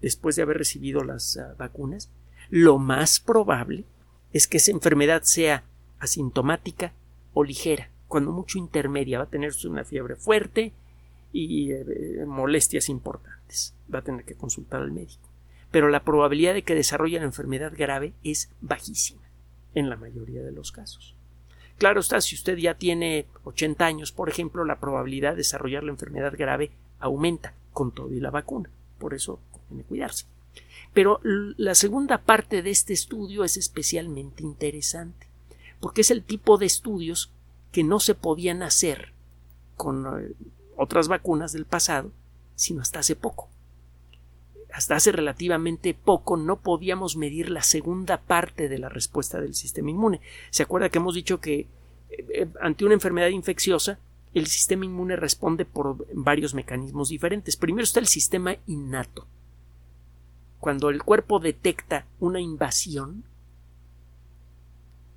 después 0.00 0.36
de 0.36 0.42
haber 0.42 0.58
recibido 0.58 1.02
las 1.02 1.36
ah, 1.36 1.54
vacunas, 1.58 2.10
lo 2.50 2.78
más 2.78 3.20
probable 3.20 3.84
es 4.32 4.46
que 4.46 4.58
esa 4.58 4.70
enfermedad 4.70 5.22
sea 5.22 5.64
asintomática 5.98 6.92
o 7.34 7.44
ligera, 7.44 7.90
cuando 8.06 8.32
mucho 8.32 8.58
intermedia, 8.58 9.18
va 9.18 9.24
a 9.24 9.30
tener 9.30 9.52
una 9.66 9.84
fiebre 9.84 10.16
fuerte 10.16 10.72
y 11.32 11.72
eh, 11.72 12.24
molestias 12.26 12.88
importantes, 12.88 13.74
va 13.92 14.00
a 14.00 14.04
tener 14.04 14.24
que 14.24 14.34
consultar 14.34 14.82
al 14.82 14.92
médico. 14.92 15.28
Pero 15.70 15.88
la 15.88 16.04
probabilidad 16.04 16.54
de 16.54 16.62
que 16.62 16.74
desarrolle 16.74 17.18
la 17.18 17.26
enfermedad 17.26 17.72
grave 17.76 18.14
es 18.24 18.50
bajísima, 18.60 19.28
en 19.74 19.90
la 19.90 19.96
mayoría 19.96 20.42
de 20.42 20.52
los 20.52 20.72
casos. 20.72 21.14
Claro 21.76 22.00
está, 22.00 22.20
si 22.20 22.34
usted 22.34 22.56
ya 22.56 22.74
tiene 22.74 23.26
80 23.44 23.84
años, 23.84 24.10
por 24.10 24.28
ejemplo, 24.28 24.64
la 24.64 24.80
probabilidad 24.80 25.32
de 25.32 25.38
desarrollar 25.38 25.84
la 25.84 25.92
enfermedad 25.92 26.34
grave 26.36 26.72
aumenta 26.98 27.54
con 27.72 27.92
todo 27.92 28.12
y 28.12 28.20
la 28.20 28.30
vacuna. 28.30 28.70
Por 28.98 29.14
eso 29.14 29.40
conviene 29.52 29.84
cuidarse. 29.84 30.26
Pero 30.94 31.20
la 31.22 31.74
segunda 31.74 32.18
parte 32.18 32.62
de 32.62 32.70
este 32.70 32.92
estudio 32.92 33.44
es 33.44 33.56
especialmente 33.56 34.42
interesante, 34.42 35.26
porque 35.80 36.00
es 36.00 36.10
el 36.10 36.24
tipo 36.24 36.58
de 36.58 36.66
estudios 36.66 37.30
que 37.72 37.84
no 37.84 38.00
se 38.00 38.14
podían 38.14 38.62
hacer 38.62 39.12
con 39.76 40.06
eh, 40.06 40.32
otras 40.76 41.08
vacunas 41.08 41.52
del 41.52 41.66
pasado, 41.66 42.10
sino 42.56 42.82
hasta 42.82 43.00
hace 43.00 43.16
poco. 43.16 43.48
Hasta 44.72 44.96
hace 44.96 45.12
relativamente 45.12 45.94
poco 45.94 46.36
no 46.36 46.60
podíamos 46.60 47.16
medir 47.16 47.50
la 47.50 47.62
segunda 47.62 48.20
parte 48.20 48.68
de 48.68 48.78
la 48.78 48.88
respuesta 48.88 49.40
del 49.40 49.54
sistema 49.54 49.90
inmune. 49.90 50.20
¿Se 50.50 50.62
acuerda 50.62 50.88
que 50.88 50.98
hemos 50.98 51.14
dicho 51.14 51.40
que 51.40 51.60
eh, 51.60 51.66
eh, 52.10 52.46
ante 52.60 52.84
una 52.84 52.94
enfermedad 52.94 53.28
infecciosa 53.28 53.98
el 54.34 54.46
sistema 54.46 54.84
inmune 54.84 55.16
responde 55.16 55.64
por 55.64 56.06
varios 56.14 56.54
mecanismos 56.54 57.08
diferentes. 57.08 57.56
Primero 57.56 57.84
está 57.84 58.00
el 58.00 58.06
sistema 58.06 58.56
innato. 58.66 59.26
Cuando 60.60 60.90
el 60.90 61.02
cuerpo 61.02 61.38
detecta 61.38 62.06
una 62.18 62.40
invasión, 62.40 63.24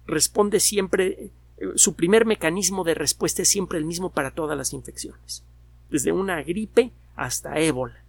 responde 0.05 0.59
siempre, 0.59 1.31
eh, 1.57 1.71
su 1.75 1.95
primer 1.95 2.25
mecanismo 2.25 2.83
de 2.83 2.93
respuesta 2.93 3.41
es 3.41 3.49
siempre 3.49 3.79
el 3.79 3.85
mismo 3.85 4.11
para 4.11 4.31
todas 4.31 4.57
las 4.57 4.73
infecciones, 4.73 5.43
desde 5.89 6.11
una 6.11 6.43
gripe 6.43 6.91
hasta 7.15 7.59
ébola. 7.59 8.03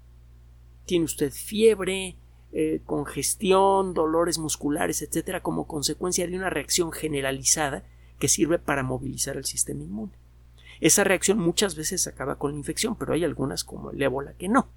Tiene 0.84 1.04
usted 1.04 1.32
fiebre, 1.32 2.16
eh, 2.52 2.82
congestión, 2.84 3.94
dolores 3.94 4.38
musculares, 4.38 5.00
etcétera, 5.00 5.42
como 5.42 5.66
consecuencia 5.66 6.26
de 6.26 6.36
una 6.36 6.50
reacción 6.50 6.92
generalizada 6.92 7.84
que 8.18 8.28
sirve 8.28 8.58
para 8.58 8.82
movilizar 8.82 9.36
el 9.36 9.44
sistema 9.44 9.82
inmune. 9.82 10.12
Esa 10.80 11.04
reacción 11.04 11.38
muchas 11.38 11.76
veces 11.76 12.06
acaba 12.06 12.36
con 12.36 12.52
la 12.52 12.58
infección, 12.58 12.96
pero 12.96 13.14
hay 13.14 13.24
algunas 13.24 13.64
como 13.64 13.90
el 13.90 14.02
ébola 14.02 14.34
que 14.34 14.48
no. 14.48 14.68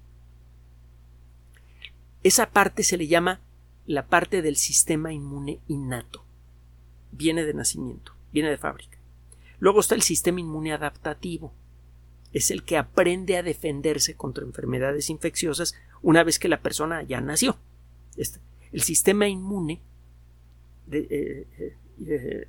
Esa 2.26 2.50
parte 2.50 2.82
se 2.82 2.96
le 2.96 3.06
llama 3.06 3.40
la 3.86 4.08
parte 4.08 4.42
del 4.42 4.56
sistema 4.56 5.12
inmune 5.12 5.60
innato. 5.68 6.24
Viene 7.12 7.44
de 7.44 7.54
nacimiento, 7.54 8.16
viene 8.32 8.50
de 8.50 8.58
fábrica. 8.58 8.98
Luego 9.60 9.78
está 9.78 9.94
el 9.94 10.02
sistema 10.02 10.40
inmune 10.40 10.72
adaptativo. 10.72 11.54
Es 12.32 12.50
el 12.50 12.64
que 12.64 12.78
aprende 12.78 13.36
a 13.36 13.44
defenderse 13.44 14.16
contra 14.16 14.44
enfermedades 14.44 15.08
infecciosas 15.08 15.76
una 16.02 16.24
vez 16.24 16.40
que 16.40 16.48
la 16.48 16.62
persona 16.62 17.04
ya 17.04 17.20
nació. 17.20 17.58
Este, 18.16 18.40
el 18.72 18.82
sistema 18.82 19.28
inmune 19.28 19.80
eh, 20.90 21.46
eh, 21.60 21.76
eh, 22.08 22.48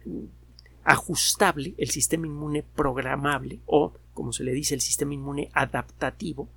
ajustable, 0.86 1.76
el 1.78 1.92
sistema 1.92 2.26
inmune 2.26 2.64
programable 2.64 3.60
o, 3.68 3.94
como 4.16 4.34
se 4.34 4.44
le 4.44 4.54
dice, 4.54 4.74
el 4.74 4.82
sistema 4.82 5.14
inmune 5.14 5.52
adaptativo, 5.54 6.50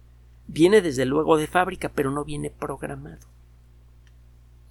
viene 0.53 0.83
desde 0.83 1.05
luego 1.05 1.37
de 1.37 1.47
fábrica, 1.47 1.91
pero 1.95 2.11
no 2.11 2.25
viene 2.25 2.51
programado. 2.51 3.27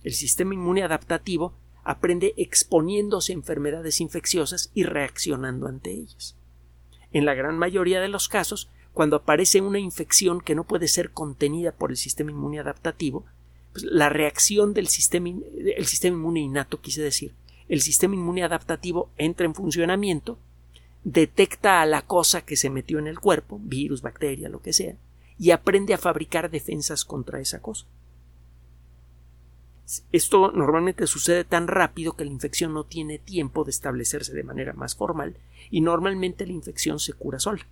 El 0.03 0.13
sistema 0.13 0.53
inmune 0.53 0.83
adaptativo 0.83 1.53
aprende 1.83 2.33
exponiéndose 2.37 3.31
a 3.31 3.35
enfermedades 3.35 4.01
infecciosas 4.01 4.71
y 4.73 4.83
reaccionando 4.83 5.67
ante 5.67 5.91
ellas. 5.91 6.35
En 7.11 7.25
la 7.25 7.33
gran 7.33 7.57
mayoría 7.57 8.01
de 8.01 8.09
los 8.09 8.27
casos, 8.27 8.69
cuando 8.93 9.15
aparece 9.15 9.61
una 9.61 9.79
infección 9.79 10.41
que 10.41 10.55
no 10.55 10.65
puede 10.65 10.87
ser 10.87 11.11
contenida 11.11 11.71
por 11.71 11.91
el 11.91 11.97
sistema 11.97 12.31
inmune 12.31 12.59
adaptativo, 12.59 13.25
pues 13.71 13.85
la 13.85 14.09
reacción 14.09 14.73
del 14.73 14.87
sistema, 14.87 15.29
sistema 15.83 16.17
inmune 16.17 16.41
innato, 16.41 16.81
quise 16.81 17.01
decir, 17.01 17.33
el 17.69 17.81
sistema 17.81 18.15
inmune 18.15 18.43
adaptativo 18.43 19.11
entra 19.17 19.45
en 19.45 19.55
funcionamiento, 19.55 20.37
detecta 21.03 21.81
a 21.81 21.85
la 21.85 22.01
cosa 22.01 22.41
que 22.41 22.57
se 22.57 22.69
metió 22.69 22.99
en 22.99 23.07
el 23.07 23.19
cuerpo, 23.19 23.59
virus, 23.63 24.01
bacteria, 24.01 24.49
lo 24.49 24.61
que 24.61 24.73
sea, 24.73 24.95
y 25.39 25.51
aprende 25.51 25.93
a 25.93 25.97
fabricar 25.97 26.51
defensas 26.51 27.05
contra 27.05 27.39
esa 27.39 27.61
cosa. 27.61 27.85
Esto 30.11 30.51
normalmente 30.51 31.07
sucede 31.07 31.45
tan 31.45 31.67
rápido 31.67 32.13
que 32.13 32.25
la 32.25 32.31
infección 32.31 32.73
no 32.73 32.83
tiene 32.83 33.17
tiempo 33.17 33.63
de 33.63 33.71
establecerse 33.71 34.33
de 34.33 34.43
manera 34.43 34.73
más 34.73 34.95
formal 34.95 35.35
y 35.71 35.81
normalmente 35.81 36.45
la 36.45 36.53
infección 36.53 36.99
se 36.99 37.13
cura 37.13 37.39
sola, 37.39 37.65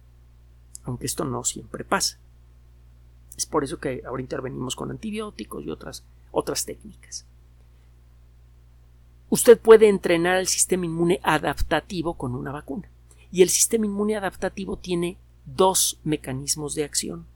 aunque 0.84 1.06
esto 1.06 1.26
no 1.26 1.44
siempre 1.44 1.84
pasa. 1.84 2.18
Es 3.36 3.46
por 3.46 3.64
eso 3.64 3.80
que 3.80 4.02
ahora 4.08 4.24
intervenimos 4.24 4.76
con 4.76 4.90
antibióticos 4.90 5.64
y 5.64 5.70
otras, 5.70 6.04
otras 6.32 6.66
técnicas. 6.66 7.28
Usted 9.30 9.60
puede 9.60 9.90
entrenar 9.90 10.38
al 10.38 10.48
sistema 10.48 10.86
inmune 10.86 11.20
adaptativo 11.22 12.16
con 12.16 12.34
una 12.34 12.52
vacuna. 12.52 12.90
Y 13.30 13.42
el 13.42 13.50
sistema 13.50 13.86
inmune 13.86 14.16
adaptativo 14.16 14.78
tiene 14.78 15.18
dos 15.46 16.00
mecanismos 16.04 16.76
de 16.76 16.86
acción. 16.86 17.28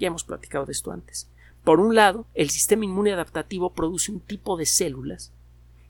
Ya 0.00 0.08
hemos 0.08 0.24
platicado 0.24 0.66
de 0.66 0.72
esto 0.72 0.90
antes. 0.90 1.28
Por 1.62 1.78
un 1.78 1.94
lado, 1.94 2.26
el 2.34 2.50
sistema 2.50 2.86
inmune 2.86 3.12
adaptativo 3.12 3.70
produce 3.74 4.10
un 4.10 4.20
tipo 4.20 4.56
de 4.56 4.66
células 4.66 5.32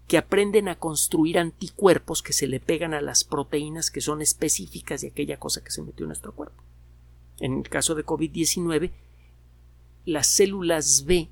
que 0.09 0.19
aprenden 0.19 0.69
a 0.69 0.75
construir 0.75 1.39
anticuerpos 1.39 2.21
que 2.21 2.33
se 2.33 2.49
le 2.49 2.59
pegan 2.59 2.93
a 2.93 3.01
las 3.01 3.23
proteínas 3.23 3.93
que 3.93 4.01
son 4.01 4.21
específicas 4.21 5.03
de 5.03 5.09
aquella 5.09 5.39
cosa 5.39 5.63
que 5.63 5.71
se 5.71 5.83
metió 5.83 6.05
en 6.05 6.09
nuestro 6.09 6.35
cuerpo. 6.35 6.61
En 7.39 7.59
el 7.59 7.69
caso 7.69 7.95
de 7.95 8.05
COVID-19, 8.05 8.91
las 10.07 10.27
células 10.27 11.05
B 11.05 11.29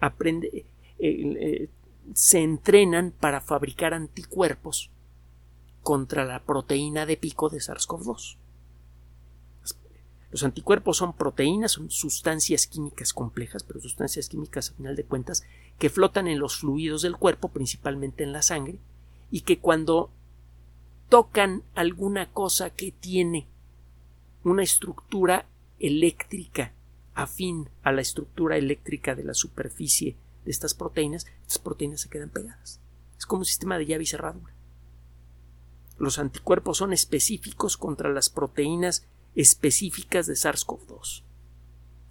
aprende, 0.00 0.48
eh, 0.48 0.66
eh, 0.98 1.68
se 2.14 2.40
entrenan 2.40 3.12
para 3.12 3.40
fabricar 3.40 3.94
anticuerpos 3.94 4.90
contra 5.82 6.24
la 6.24 6.42
proteína 6.42 7.06
de 7.06 7.16
pico 7.16 7.48
de 7.48 7.58
SARS-CoV-2. 7.58 8.36
Los 10.30 10.44
anticuerpos 10.44 10.98
son 10.98 11.14
proteínas, 11.14 11.72
son 11.72 11.90
sustancias 11.90 12.66
químicas 12.66 13.12
complejas, 13.12 13.62
pero 13.62 13.80
sustancias 13.80 14.28
químicas 14.28 14.70
a 14.70 14.74
final 14.74 14.94
de 14.94 15.04
cuentas 15.04 15.44
que 15.78 15.88
flotan 15.88 16.28
en 16.28 16.38
los 16.38 16.58
fluidos 16.58 17.02
del 17.02 17.16
cuerpo, 17.16 17.48
principalmente 17.48 18.24
en 18.24 18.32
la 18.32 18.42
sangre, 18.42 18.78
y 19.30 19.40
que 19.42 19.58
cuando 19.58 20.10
tocan 21.08 21.62
alguna 21.74 22.30
cosa 22.30 22.70
que 22.70 22.92
tiene 22.92 23.48
una 24.44 24.62
estructura 24.62 25.46
eléctrica 25.78 26.72
afín 27.14 27.68
a 27.82 27.92
la 27.92 28.02
estructura 28.02 28.56
eléctrica 28.56 29.14
de 29.14 29.24
la 29.24 29.34
superficie 29.34 30.16
de 30.44 30.50
estas 30.50 30.74
proteínas, 30.74 31.26
estas 31.42 31.58
proteínas 31.58 32.02
se 32.02 32.10
quedan 32.10 32.30
pegadas. 32.30 32.80
Es 33.18 33.26
como 33.26 33.40
un 33.40 33.46
sistema 33.46 33.78
de 33.78 33.86
llave 33.86 34.04
y 34.04 34.06
cerradura. 34.06 34.54
Los 35.98 36.18
anticuerpos 36.18 36.78
son 36.78 36.92
específicos 36.92 37.76
contra 37.76 38.10
las 38.12 38.30
proteínas 38.30 39.06
específicas 39.34 40.26
de 40.26 40.34
SARS-CoV-2. 40.34 41.22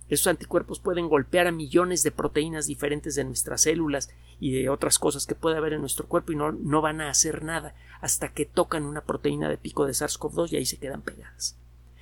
Esos 0.09 0.27
anticuerpos 0.27 0.79
pueden 0.79 1.09
golpear 1.09 1.47
a 1.47 1.51
millones 1.51 2.01
de 2.03 2.11
proteínas 2.11 2.67
diferentes 2.67 3.15
de 3.15 3.25
nuestras 3.25 3.61
células 3.61 4.09
y 4.39 4.51
de 4.51 4.69
otras 4.69 4.99
cosas 4.99 5.25
que 5.25 5.35
puede 5.35 5.57
haber 5.57 5.73
en 5.73 5.81
nuestro 5.81 6.07
cuerpo 6.07 6.31
y 6.31 6.37
no, 6.37 6.53
no 6.53 6.81
van 6.81 7.01
a 7.01 7.09
hacer 7.09 7.43
nada 7.43 7.75
hasta 7.99 8.29
que 8.29 8.45
tocan 8.45 8.85
una 8.85 9.01
proteína 9.01 9.49
de 9.49 9.57
pico 9.57 9.85
de 9.85 9.91
SARS-CoV-2 9.91 10.53
y 10.53 10.57
ahí 10.57 10.65
se 10.65 10.77
quedan 10.77 11.01
pegadas. 11.01 11.57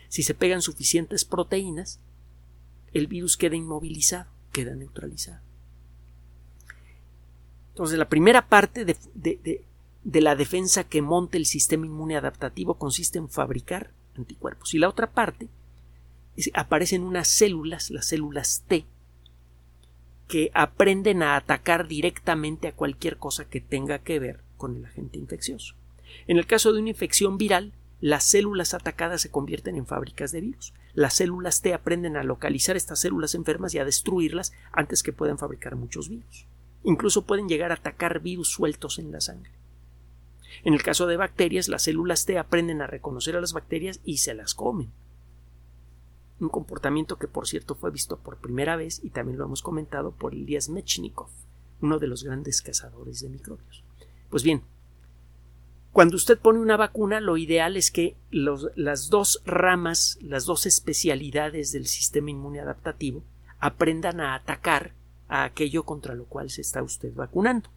Si 0.09 0.21
se 0.21 0.35
pegan 0.35 0.61
suficientes 0.61 1.25
proteínas, 1.25 1.99
el 2.93 3.07
virus 3.07 3.37
queda 3.37 3.55
inmovilizado, 3.55 4.29
queda 4.51 4.75
neutralizado. 4.75 5.41
Entonces, 7.69 7.97
la 7.97 8.07
primera 8.07 8.47
parte 8.47 8.85
de, 8.85 8.95
de 10.03 10.21
la 10.21 10.35
defensa 10.35 10.83
que 10.83 11.01
monta 11.01 11.37
el 11.37 11.47
sistema 11.47 11.87
inmune 11.87 12.15
adaptativo 12.15 12.75
consiste 12.75 13.17
en 13.17 13.27
fabricar 13.27 13.91
anticuerpos. 14.17 14.73
Y 14.73 14.79
la 14.79 14.89
otra 14.89 15.11
parte 15.11 15.47
aparecen 16.53 17.03
unas 17.03 17.27
células, 17.27 17.89
las 17.91 18.07
células 18.07 18.63
T, 18.67 18.85
que 20.27 20.51
aprenden 20.53 21.23
a 21.23 21.35
atacar 21.35 21.87
directamente 21.87 22.67
a 22.67 22.75
cualquier 22.75 23.17
cosa 23.17 23.45
que 23.45 23.61
tenga 23.61 23.99
que 23.99 24.19
ver 24.19 24.41
con 24.57 24.75
el 24.75 24.85
agente 24.85 25.17
infeccioso. 25.17 25.75
En 26.27 26.37
el 26.37 26.47
caso 26.47 26.73
de 26.73 26.79
una 26.79 26.89
infección 26.89 27.37
viral, 27.37 27.73
las 28.01 28.23
células 28.23 28.73
atacadas 28.73 29.21
se 29.21 29.31
convierten 29.31 29.75
en 29.75 29.85
fábricas 29.85 30.31
de 30.31 30.41
virus. 30.41 30.73
Las 30.93 31.15
células 31.15 31.61
T 31.61 31.73
aprenden 31.73 32.17
a 32.17 32.23
localizar 32.23 32.75
estas 32.75 32.99
células 32.99 33.35
enfermas 33.35 33.73
y 33.73 33.79
a 33.79 33.85
destruirlas 33.85 34.53
antes 34.71 35.03
que 35.03 35.13
puedan 35.13 35.37
fabricar 35.37 35.75
muchos 35.75 36.09
virus. 36.09 36.45
Incluso 36.83 37.25
pueden 37.25 37.47
llegar 37.47 37.71
a 37.71 37.75
atacar 37.75 38.19
virus 38.19 38.49
sueltos 38.49 38.99
en 38.99 39.11
la 39.11 39.21
sangre. 39.21 39.51
En 40.63 40.73
el 40.73 40.83
caso 40.83 41.07
de 41.07 41.17
bacterias, 41.17 41.67
las 41.67 41.83
células 41.83 42.25
T 42.25 42.37
aprenden 42.37 42.81
a 42.81 42.87
reconocer 42.87 43.35
a 43.35 43.41
las 43.41 43.53
bacterias 43.53 43.99
y 44.03 44.17
se 44.17 44.33
las 44.33 44.53
comen 44.53 44.91
un 46.39 46.49
comportamiento 46.49 47.17
que 47.17 47.27
por 47.27 47.47
cierto 47.47 47.75
fue 47.75 47.91
visto 47.91 48.17
por 48.17 48.37
primera 48.37 48.75
vez 48.75 49.01
y 49.03 49.09
también 49.09 49.37
lo 49.37 49.45
hemos 49.45 49.61
comentado 49.61 50.11
por 50.11 50.33
Elias 50.33 50.69
Mechnikov, 50.69 51.29
uno 51.81 51.99
de 51.99 52.07
los 52.07 52.23
grandes 52.23 52.61
cazadores 52.61 53.21
de 53.21 53.29
microbios. 53.29 53.83
Pues 54.29 54.43
bien, 54.43 54.63
cuando 55.91 56.17
usted 56.17 56.37
pone 56.37 56.59
una 56.59 56.75
vacuna, 56.75 57.21
lo 57.21 57.37
ideal 57.37 57.77
es 57.77 57.89
que 57.89 58.17
las 58.31 59.09
dos 59.09 59.41
ramas, 59.45 60.17
las 60.21 60.45
dos 60.45 60.65
especialidades 60.65 61.71
del 61.71 61.87
sistema 61.87 62.31
inmune 62.31 62.59
adaptativo 62.59 63.23
aprendan 63.59 64.19
a 64.19 64.35
atacar 64.35 64.93
a 65.29 65.45
aquello 65.45 65.83
contra 65.83 66.13
lo 66.13 66.25
cual 66.25 66.49
se 66.49 66.61
está 66.61 66.83
usted 66.83 67.13
vacunando. 67.13 67.69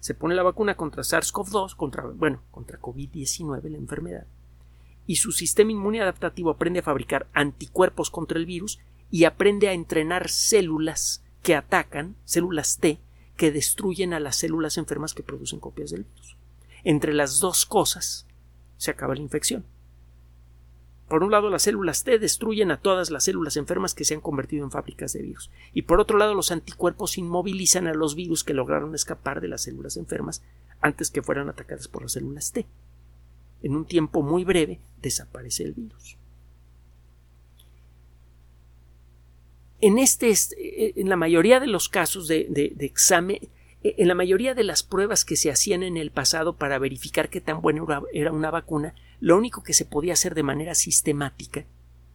Se 0.00 0.14
pone 0.14 0.34
la 0.34 0.42
vacuna 0.42 0.76
contra 0.76 1.02
SARS-CoV-2, 1.02 1.76
contra, 1.76 2.04
bueno, 2.06 2.42
contra 2.50 2.80
COVID-19, 2.80 3.68
la 3.68 3.78
enfermedad, 3.78 4.26
y 5.06 5.16
su 5.16 5.32
sistema 5.32 5.72
inmune 5.72 6.00
adaptativo 6.00 6.50
aprende 6.50 6.80
a 6.80 6.84
fabricar 6.84 7.26
anticuerpos 7.34 8.10
contra 8.10 8.38
el 8.38 8.46
virus 8.46 8.78
y 9.10 9.24
aprende 9.24 9.68
a 9.68 9.72
entrenar 9.72 10.28
células 10.28 11.22
que 11.42 11.54
atacan, 11.54 12.16
células 12.24 12.78
T, 12.78 12.98
que 13.36 13.52
destruyen 13.52 14.14
a 14.14 14.20
las 14.20 14.36
células 14.36 14.78
enfermas 14.78 15.14
que 15.14 15.22
producen 15.22 15.60
copias 15.60 15.90
del 15.90 16.04
virus. 16.04 16.36
Entre 16.84 17.12
las 17.12 17.40
dos 17.40 17.66
cosas 17.66 18.26
se 18.76 18.90
acaba 18.90 19.14
la 19.14 19.20
infección. 19.20 19.64
Por 21.08 21.22
un 21.22 21.30
lado, 21.30 21.50
las 21.50 21.62
células 21.62 22.02
T 22.02 22.18
destruyen 22.18 22.70
a 22.70 22.80
todas 22.80 23.10
las 23.10 23.24
células 23.24 23.56
enfermas 23.56 23.94
que 23.94 24.04
se 24.04 24.14
han 24.14 24.20
convertido 24.20 24.64
en 24.64 24.70
fábricas 24.70 25.12
de 25.12 25.22
virus. 25.22 25.50
Y 25.72 25.82
por 25.82 26.00
otro 26.00 26.18
lado, 26.18 26.34
los 26.34 26.50
anticuerpos 26.50 27.18
inmovilizan 27.18 27.86
a 27.86 27.94
los 27.94 28.14
virus 28.14 28.42
que 28.42 28.54
lograron 28.54 28.94
escapar 28.94 29.40
de 29.40 29.48
las 29.48 29.62
células 29.62 29.96
enfermas 29.96 30.42
antes 30.80 31.10
que 31.10 31.22
fueran 31.22 31.48
atacadas 31.48 31.88
por 31.88 32.02
las 32.02 32.12
células 32.12 32.52
T 32.52 32.66
en 33.64 33.74
un 33.74 33.86
tiempo 33.86 34.22
muy 34.22 34.44
breve 34.44 34.78
desaparece 35.00 35.64
el 35.64 35.72
virus. 35.72 36.18
En, 39.80 39.98
este, 39.98 40.34
en 41.00 41.08
la 41.08 41.16
mayoría 41.16 41.60
de 41.60 41.66
los 41.66 41.88
casos 41.88 42.28
de, 42.28 42.76
examen, 42.80 43.36
eh, 43.36 43.48
en 43.84 44.08
la 44.08 44.14
mayoría 44.14 44.54
de 44.54 44.64
las 44.64 44.82
pruebas 44.82 45.26
que 45.26 45.36
se 45.36 45.50
hacían 45.50 45.82
en 45.82 45.98
el 45.98 46.10
pasado 46.10 46.56
para 46.56 46.78
verificar 46.78 47.28
qué 47.28 47.42
tan 47.42 47.60
buena 47.60 47.84
era 48.14 48.32
una 48.32 48.50
vacuna, 48.50 48.94
lo 49.20 49.36
único 49.36 49.62
que 49.62 49.74
se 49.74 49.84
podía 49.84 50.14
hacer 50.14 50.34
de 50.34 50.42
manera 50.42 50.74
sistemática, 50.74 51.66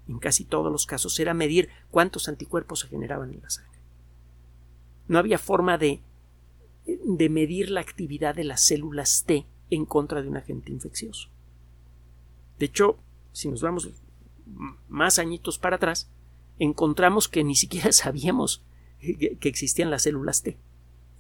en 0.08 0.18
casi 0.18 0.46
todos 0.46 0.72
los 0.72 0.88
casos, 0.88 1.20
era 1.20 1.36
medir 1.36 1.70
cuántos 1.92 2.28
anticuerpos 2.28 2.80
se 2.80 2.88
generaban 2.88 3.32
en 3.36 3.42
la 3.44 3.52
sangre. 3.52 3.80
No 5.08 5.20
había 5.20 5.38
forma 5.38 5.78
de, 5.78 6.02
de 6.86 7.30
medir 7.30 7.70
la 7.70 7.82
actividad 7.82 8.34
de 8.34 8.46
las 8.46 8.62
células 8.62 9.24
T 9.28 9.46
en 9.70 9.86
contra 9.86 10.24
de 10.24 10.28
un 10.28 10.38
agente 10.38 10.72
infeccioso. 10.72 11.30
De 12.58 12.66
hecho, 12.66 12.98
si 13.32 13.48
nos 13.48 13.62
vamos 13.62 13.90
más 14.88 15.20
añitos 15.20 15.60
para 15.60 15.76
atrás, 15.76 16.10
encontramos 16.58 17.28
que 17.28 17.44
ni 17.44 17.54
siquiera 17.54 17.92
sabíamos 17.92 18.64
que 19.00 19.38
existían 19.48 19.92
las 19.92 20.02
células 20.02 20.42
T, 20.42 20.58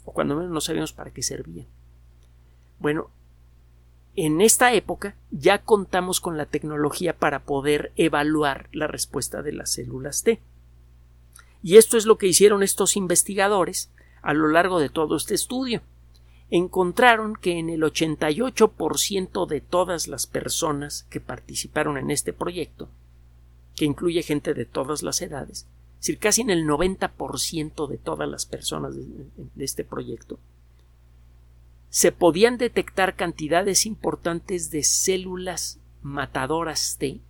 o 0.09 0.11
cuando 0.11 0.35
menos 0.35 0.51
no 0.51 0.59
sabíamos 0.59 0.91
para 0.91 1.11
qué 1.11 1.21
servían. 1.21 1.67
Bueno, 2.79 3.11
en 4.15 4.41
esta 4.41 4.73
época 4.73 5.15
ya 5.29 5.59
contamos 5.59 6.19
con 6.19 6.35
la 6.35 6.47
tecnología 6.47 7.15
para 7.15 7.43
poder 7.43 7.91
evaluar 7.95 8.69
la 8.71 8.87
respuesta 8.87 9.43
de 9.43 9.53
las 9.53 9.71
células 9.71 10.23
T. 10.23 10.41
Y 11.61 11.77
esto 11.77 11.95
es 11.95 12.07
lo 12.07 12.17
que 12.17 12.25
hicieron 12.25 12.63
estos 12.63 12.97
investigadores 12.97 13.91
a 14.23 14.33
lo 14.33 14.47
largo 14.47 14.79
de 14.79 14.89
todo 14.89 15.15
este 15.15 15.35
estudio 15.35 15.83
encontraron 16.49 17.35
que 17.35 17.59
en 17.59 17.69
el 17.69 17.83
88% 17.83 19.45
de 19.45 19.61
todas 19.61 20.07
las 20.07 20.25
personas 20.25 21.05
que 21.11 21.21
participaron 21.21 21.99
en 21.99 22.09
este 22.09 22.33
proyecto, 22.33 22.89
que 23.75 23.85
incluye 23.85 24.23
gente 24.23 24.55
de 24.55 24.65
todas 24.65 25.03
las 25.03 25.21
edades, 25.21 25.67
decir, 25.99 26.19
casi 26.19 26.41
en 26.41 26.49
el 26.49 26.65
90% 26.65 27.87
de 27.87 27.97
todas 27.97 28.27
las 28.27 28.45
personas 28.45 28.95
de, 28.95 29.63
este 29.63 29.83
proyecto, 29.83 30.39
se 31.89 32.11
podían 32.11 32.57
detectar 32.57 33.15
cantidades 33.15 33.85
importantes 33.85 34.71
de 34.71 34.83
células 34.83 35.79
matadoras 36.01 36.97
T, 36.97 37.21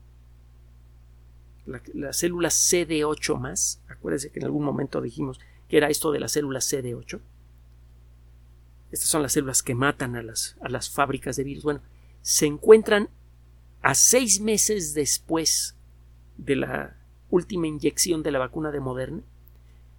las 1.94 2.18
células 2.18 2.56
CD8 2.72 3.38
más, 3.38 3.82
acuérdense 3.88 4.32
que 4.32 4.40
en 4.40 4.46
algún 4.46 4.66
momento 4.66 5.02
dijimos 5.02 5.40
que 5.68 5.78
era 5.78 5.90
esto 5.90 6.12
de 6.12 6.20
las 6.20 6.32
células 6.32 6.72
CD8, 6.72 7.20
estas 8.92 9.10
son 9.10 9.22
las 9.22 9.34
células 9.34 9.62
que 9.62 9.76
matan 9.76 10.16
a 10.16 10.24
las, 10.24 10.58
a 10.62 10.70
las 10.70 10.90
fábricas 10.90 11.36
de 11.36 11.44
virus. 11.44 11.64
Bueno, 11.64 11.82
se 12.22 12.48
encuentran 12.48 13.10
a 13.82 13.94
seis 13.96 14.42
meses 14.42 14.94
después 14.94 15.76
de 16.38 16.56
la 16.56 16.99
última 17.30 17.68
inyección 17.68 18.24
de 18.24 18.32
la 18.32 18.40
vacuna 18.40 18.72
de 18.72 18.80
Moderna 18.80 19.24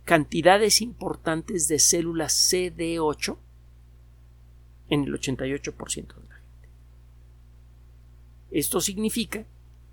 cantidades 0.05 0.81
importantes 0.81 1.69
de 1.69 1.79
células 1.79 2.53
CD8 2.53 3.37
en 4.89 5.05
el 5.05 5.13
88% 5.13 5.93
de 5.93 6.29
la 6.29 6.35
gente. 6.35 6.69
Esto 8.51 8.81
significa 8.81 9.47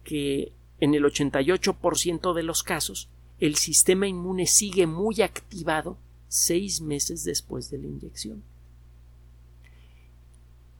que 0.03 0.53
en 0.79 0.95
el 0.95 1.03
88% 1.03 2.33
de 2.33 2.43
los 2.43 2.63
casos 2.63 3.09
el 3.39 3.55
sistema 3.57 4.07
inmune 4.07 4.47
sigue 4.47 4.87
muy 4.87 5.21
activado 5.21 5.99
seis 6.27 6.81
meses 6.81 7.23
después 7.23 7.69
de 7.69 7.77
la 7.77 7.87
inyección. 7.87 8.43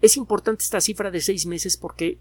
Es 0.01 0.17
importante 0.17 0.63
esta 0.63 0.81
cifra 0.81 1.11
de 1.11 1.21
seis 1.21 1.45
meses 1.45 1.77
porque 1.77 2.17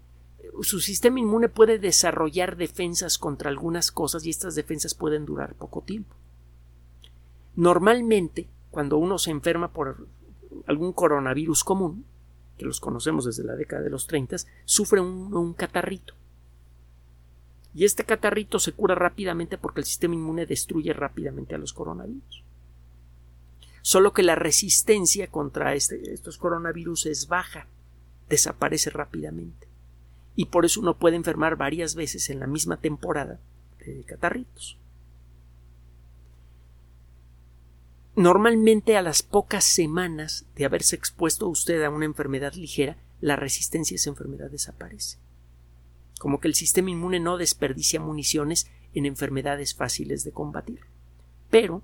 su 0.61 0.79
sistema 0.79 1.19
inmune 1.19 1.49
puede 1.49 1.79
desarrollar 1.79 2.57
defensas 2.57 3.17
contra 3.17 3.49
algunas 3.49 3.91
cosas 3.91 4.25
y 4.25 4.29
estas 4.29 4.55
defensas 4.55 4.93
pueden 4.93 5.25
durar 5.25 5.55
poco 5.55 5.81
tiempo. 5.81 6.15
Normalmente, 7.55 8.47
cuando 8.71 8.97
uno 8.97 9.17
se 9.17 9.31
enferma 9.31 9.71
por 9.73 10.07
algún 10.67 10.93
coronavirus 10.93 11.63
común, 11.63 12.05
que 12.57 12.65
los 12.65 12.79
conocemos 12.79 13.25
desde 13.25 13.43
la 13.43 13.55
década 13.55 13.83
de 13.83 13.89
los 13.89 14.07
30, 14.07 14.37
sufre 14.65 14.99
un, 14.99 15.33
un 15.33 15.53
catarrito. 15.53 16.13
Y 17.73 17.85
este 17.85 18.03
catarrito 18.03 18.59
se 18.59 18.71
cura 18.71 18.95
rápidamente 18.95 19.57
porque 19.57 19.81
el 19.81 19.85
sistema 19.85 20.15
inmune 20.15 20.45
destruye 20.45 20.93
rápidamente 20.93 21.53
a 21.53 21.59
los 21.59 21.73
coronavirus 21.73 22.43
solo 23.87 24.11
que 24.11 24.21
la 24.21 24.35
resistencia 24.35 25.27
contra 25.27 25.73
este, 25.73 26.13
estos 26.13 26.37
coronavirus 26.37 27.05
es 27.05 27.29
baja, 27.29 27.67
desaparece 28.27 28.89
rápidamente. 28.89 29.65
Y 30.37 30.45
por 30.45 30.65
eso 30.65 30.79
uno 30.79 30.97
puede 30.97 31.15
enfermar 31.17 31.57
varias 31.57 31.95
veces 31.95 32.29
en 32.29 32.39
la 32.39 32.47
misma 32.47 32.77
temporada 32.77 33.41
de 33.79 34.03
catarritos. 34.03 34.77
Normalmente 38.15 38.97
a 38.97 39.01
las 39.01 39.23
pocas 39.23 39.63
semanas 39.63 40.45
de 40.55 40.65
haberse 40.65 40.95
expuesto 40.95 41.47
usted 41.49 41.83
a 41.83 41.89
una 41.89 42.05
enfermedad 42.05 42.53
ligera, 42.53 42.97
la 43.19 43.35
resistencia 43.35 43.95
a 43.95 43.97
esa 43.97 44.11
enfermedad 44.11 44.51
desaparece. 44.51 45.17
Como 46.19 46.39
que 46.39 46.47
el 46.47 46.55
sistema 46.55 46.91
inmune 46.91 47.19
no 47.19 47.37
desperdicia 47.37 47.99
municiones 47.99 48.69
en 48.93 49.07
enfermedades 49.07 49.73
fáciles 49.73 50.23
de 50.23 50.31
combatir. 50.31 50.81
Pero 51.49 51.81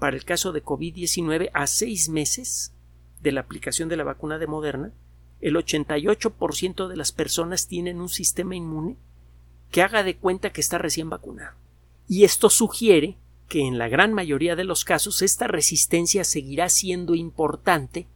para 0.00 0.16
el 0.16 0.24
caso 0.24 0.50
de 0.50 0.64
COVID-19 0.64 1.50
a 1.52 1.68
seis 1.68 2.08
meses 2.08 2.72
de 3.20 3.30
la 3.30 3.42
aplicación 3.42 3.88
de 3.88 3.96
la 3.96 4.04
vacuna 4.04 4.38
de 4.38 4.48
Moderna, 4.48 4.92
el 5.40 5.56
88% 5.56 6.88
de 6.88 6.96
las 6.96 7.12
personas 7.12 7.66
tienen 7.66 8.00
un 8.00 8.08
sistema 8.08 8.56
inmune 8.56 8.96
que 9.70 9.82
haga 9.82 10.02
de 10.02 10.16
cuenta 10.16 10.50
que 10.50 10.60
está 10.60 10.78
recién 10.78 11.08
vacunado. 11.10 11.56
Y 12.08 12.24
esto 12.24 12.50
sugiere 12.50 13.16
que 13.48 13.66
en 13.66 13.78
la 13.78 13.88
gran 13.88 14.12
mayoría 14.12 14.56
de 14.56 14.64
los 14.64 14.84
casos 14.84 15.22
esta 15.22 15.46
resistencia 15.46 16.24
seguirá 16.24 16.68
siendo 16.68 17.14
importante 17.14 18.06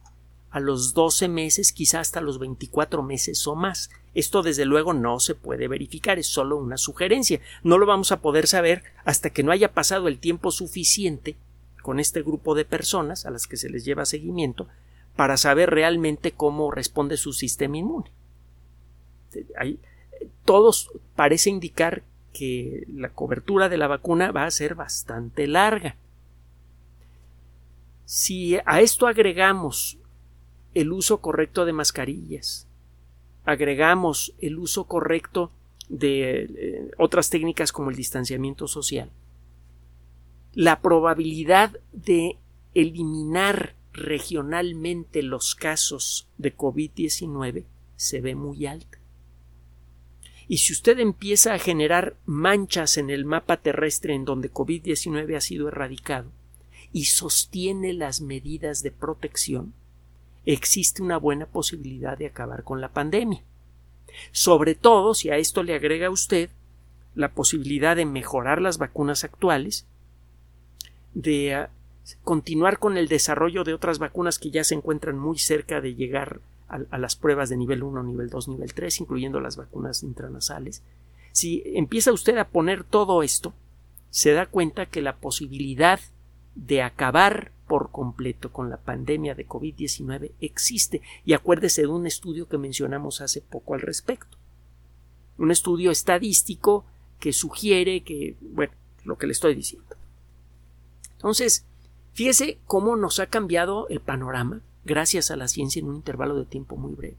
a 0.49 0.61
los 0.61 0.93
12 0.93 1.27
meses, 1.27 1.73
quizá 1.73 1.99
hasta 1.99 2.21
los 2.21 2.39
24 2.39 3.03
meses 3.03 3.45
o 3.45 3.55
más. 3.55 3.89
Esto 4.13 4.41
desde 4.41 4.63
luego 4.63 4.93
no 4.93 5.19
se 5.19 5.35
puede 5.35 5.67
verificar, 5.67 6.17
es 6.17 6.27
solo 6.27 6.55
una 6.55 6.77
sugerencia. 6.77 7.41
No 7.63 7.77
lo 7.77 7.85
vamos 7.85 8.13
a 8.13 8.21
poder 8.21 8.47
saber 8.47 8.83
hasta 9.03 9.29
que 9.29 9.43
no 9.43 9.51
haya 9.51 9.73
pasado 9.73 10.07
el 10.07 10.19
tiempo 10.19 10.51
suficiente 10.51 11.35
con 11.81 11.99
este 11.99 12.21
grupo 12.21 12.55
de 12.55 12.63
personas 12.63 13.25
a 13.25 13.31
las 13.31 13.47
que 13.47 13.57
se 13.57 13.69
les 13.69 13.83
lleva 13.83 14.05
seguimiento 14.05 14.69
para 15.15 15.37
saber 15.37 15.69
realmente 15.69 16.31
cómo 16.31 16.71
responde 16.71 17.17
su 17.17 17.33
sistema 17.33 17.77
inmune. 17.77 18.11
todos 20.43 20.91
parece 21.15 21.49
indicar 21.49 22.03
que 22.33 22.85
la 22.93 23.09
cobertura 23.09 23.69
de 23.69 23.77
la 23.77 23.87
vacuna 23.87 24.31
va 24.31 24.45
a 24.45 24.51
ser 24.51 24.75
bastante 24.75 25.47
larga. 25.47 25.95
Si 28.05 28.57
a 28.65 28.81
esto 28.81 29.07
agregamos 29.07 29.97
el 30.73 30.91
uso 30.91 31.21
correcto 31.21 31.65
de 31.65 31.73
mascarillas, 31.73 32.67
agregamos 33.45 34.33
el 34.41 34.57
uso 34.59 34.83
correcto 34.83 35.51
de 35.87 36.43
eh, 36.43 36.91
otras 36.97 37.29
técnicas 37.29 37.71
como 37.71 37.89
el 37.89 37.95
distanciamiento 37.95 38.67
social, 38.67 39.09
la 40.53 40.81
probabilidad 40.81 41.79
de 41.93 42.37
eliminar 42.73 43.74
regionalmente 43.95 45.23
los 45.23 45.55
casos 45.55 46.27
de 46.37 46.55
COVID-19 46.55 47.63
se 47.95 48.21
ve 48.21 48.35
muy 48.35 48.65
alta. 48.65 48.99
Y 50.47 50.59
si 50.59 50.73
usted 50.73 50.99
empieza 50.99 51.53
a 51.53 51.59
generar 51.59 52.15
manchas 52.25 52.97
en 52.97 53.09
el 53.09 53.25
mapa 53.25 53.57
terrestre 53.57 54.13
en 54.13 54.25
donde 54.25 54.51
COVID-19 54.51 55.35
ha 55.35 55.41
sido 55.41 55.69
erradicado 55.69 56.29
y 56.93 57.05
sostiene 57.05 57.93
las 57.93 58.21
medidas 58.21 58.83
de 58.83 58.91
protección, 58.91 59.73
existe 60.45 61.01
una 61.01 61.17
buena 61.17 61.47
posibilidad 61.47 62.17
de 62.17 62.27
acabar 62.27 62.63
con 62.63 62.79
la 62.79 62.89
pandemia. 62.89 63.41
Sobre 64.31 64.75
todo 64.75 65.13
si 65.13 65.29
a 65.29 65.37
esto 65.37 65.63
le 65.63 65.73
agrega 65.73 66.09
usted 66.09 66.49
la 67.15 67.31
posibilidad 67.31 67.95
de 67.95 68.05
mejorar 68.05 68.61
las 68.61 68.77
vacunas 68.77 69.23
actuales, 69.23 69.85
de 71.13 71.55
ah, 71.55 71.69
continuar 72.23 72.79
con 72.79 72.97
el 72.97 73.07
desarrollo 73.07 73.63
de 73.63 73.73
otras 73.73 73.99
vacunas 73.99 74.39
que 74.39 74.51
ya 74.51 74.63
se 74.63 74.75
encuentran 74.75 75.17
muy 75.17 75.39
cerca 75.39 75.81
de 75.81 75.95
llegar 75.95 76.39
a, 76.67 76.97
las 76.97 77.15
pruebas 77.15 77.49
de 77.49 77.57
nivel 77.57 77.83
1, 77.83 78.03
nivel 78.03 78.29
2, 78.29 78.47
nivel 78.49 78.73
3, 78.73 79.01
incluyendo 79.01 79.39
las 79.39 79.55
vacunas 79.55 80.03
intranasales. 80.03 80.81
Si 81.31 81.63
empieza 81.65 82.11
usted 82.11 82.37
a 82.37 82.47
poner 82.47 82.83
todo 82.83 83.23
esto, 83.23 83.53
se 84.09 84.31
da 84.33 84.45
cuenta 84.45 84.85
que 84.85 85.01
la 85.01 85.17
posibilidad 85.17 85.99
de 86.55 86.81
acabar 86.81 87.51
por 87.67 87.91
completo 87.91 88.51
con 88.51 88.69
la 88.69 88.77
pandemia 88.77 89.35
de 89.35 89.47
COVID-19 89.47 90.31
existe 90.39 91.01
y 91.25 91.33
acuérdese 91.33 91.81
de 91.81 91.87
un 91.87 92.07
estudio 92.07 92.47
que 92.47 92.57
mencionamos 92.57 93.21
hace 93.21 93.41
poco 93.41 93.73
al 93.73 93.81
respecto. 93.81 94.37
Un 95.37 95.51
estudio 95.51 95.91
estadístico 95.91 96.85
que 97.19 97.33
sugiere 97.33 98.01
que, 98.03 98.37
bueno, 98.41 98.73
lo 99.03 99.17
que 99.17 99.27
le 99.27 99.33
estoy 99.33 99.55
diciendo. 99.55 99.95
Entonces, 101.13 101.65
fíjese 102.15 102.57
cómo 102.65 102.95
nos 102.95 103.19
ha 103.19 103.27
cambiado 103.27 103.87
el 103.89 103.99
panorama 103.99 104.61
gracias 104.85 105.29
a 105.29 105.35
la 105.35 105.47
ciencia 105.47 105.81
en 105.81 105.87
un 105.87 105.97
intervalo 105.97 106.35
de 106.35 106.45
tiempo 106.45 106.77
muy 106.77 106.93
breve. 106.93 107.17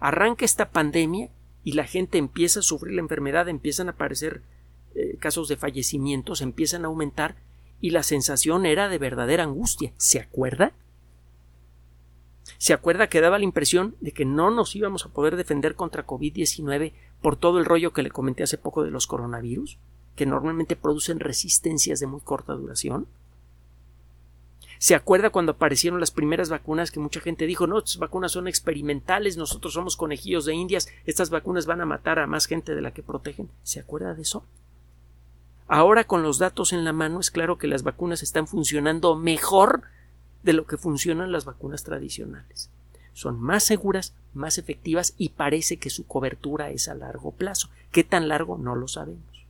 Arranca 0.00 0.44
esta 0.44 0.70
pandemia 0.70 1.28
y 1.64 1.72
la 1.72 1.84
gente 1.84 2.18
empieza 2.18 2.60
a 2.60 2.62
sufrir 2.62 2.94
la 2.94 3.02
enfermedad, 3.02 3.48
empiezan 3.48 3.88
a 3.88 3.92
aparecer 3.92 4.42
eh, 4.94 5.16
casos 5.18 5.48
de 5.48 5.56
fallecimientos, 5.56 6.40
empiezan 6.40 6.84
a 6.84 6.88
aumentar 6.88 7.36
y 7.80 7.90
la 7.90 8.02
sensación 8.02 8.64
era 8.64 8.88
de 8.88 8.98
verdadera 8.98 9.42
angustia. 9.42 9.92
¿Se 9.96 10.20
acuerda? 10.20 10.72
¿Se 12.58 12.72
acuerda 12.72 13.08
que 13.08 13.20
daba 13.20 13.38
la 13.38 13.44
impresión 13.44 13.96
de 14.00 14.12
que 14.12 14.24
no 14.24 14.50
nos 14.50 14.74
íbamos 14.74 15.04
a 15.04 15.10
poder 15.10 15.36
defender 15.36 15.74
contra 15.74 16.06
COVID-19 16.06 16.92
por 17.20 17.36
todo 17.36 17.58
el 17.58 17.64
rollo 17.64 17.92
que 17.92 18.02
le 18.02 18.10
comenté 18.10 18.44
hace 18.44 18.56
poco 18.56 18.84
de 18.84 18.90
los 18.90 19.06
coronavirus, 19.06 19.78
que 20.16 20.26
normalmente 20.26 20.76
producen 20.76 21.20
resistencias 21.20 22.00
de 22.00 22.06
muy 22.06 22.20
corta 22.20 22.54
duración? 22.54 23.06
¿Se 24.78 24.94
acuerda 24.94 25.30
cuando 25.30 25.52
aparecieron 25.52 26.00
las 26.00 26.10
primeras 26.10 26.50
vacunas 26.50 26.90
que 26.90 27.00
mucha 27.00 27.20
gente 27.20 27.46
dijo, 27.46 27.66
no, 27.66 27.78
estas 27.78 27.98
vacunas 27.98 28.32
son 28.32 28.46
experimentales, 28.46 29.36
nosotros 29.36 29.74
somos 29.74 29.96
conejillos 29.96 30.44
de 30.44 30.54
indias, 30.54 30.88
estas 31.04 31.30
vacunas 31.30 31.66
van 31.66 31.80
a 31.80 31.86
matar 31.86 32.18
a 32.18 32.26
más 32.26 32.46
gente 32.46 32.74
de 32.74 32.82
la 32.82 32.92
que 32.92 33.02
protegen? 33.02 33.50
¿Se 33.62 33.80
acuerda 33.80 34.14
de 34.14 34.22
eso? 34.22 34.44
Ahora 35.66 36.04
con 36.04 36.22
los 36.22 36.38
datos 36.38 36.72
en 36.72 36.84
la 36.84 36.92
mano 36.92 37.20
es 37.20 37.30
claro 37.30 37.58
que 37.58 37.66
las 37.66 37.82
vacunas 37.82 38.22
están 38.22 38.46
funcionando 38.46 39.16
mejor 39.16 39.82
de 40.42 40.54
lo 40.54 40.66
que 40.66 40.78
funcionan 40.78 41.32
las 41.32 41.44
vacunas 41.44 41.84
tradicionales. 41.84 42.70
Son 43.12 43.40
más 43.40 43.64
seguras, 43.64 44.14
más 44.32 44.58
efectivas 44.58 45.14
y 45.18 45.30
parece 45.30 45.76
que 45.76 45.90
su 45.90 46.06
cobertura 46.06 46.70
es 46.70 46.88
a 46.88 46.94
largo 46.94 47.32
plazo. 47.32 47.68
¿Qué 47.90 48.04
tan 48.04 48.28
largo? 48.28 48.56
No 48.56 48.76
lo 48.76 48.86
sabemos. 48.86 49.44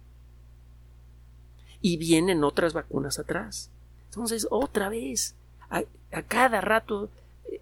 Y 1.82 1.98
vienen 1.98 2.42
otras 2.44 2.72
vacunas 2.72 3.18
atrás. 3.18 3.70
Entonces, 4.18 4.48
otra 4.50 4.88
vez, 4.88 5.37
a, 5.70 5.85
cada 6.26 6.61
rato 6.61 7.09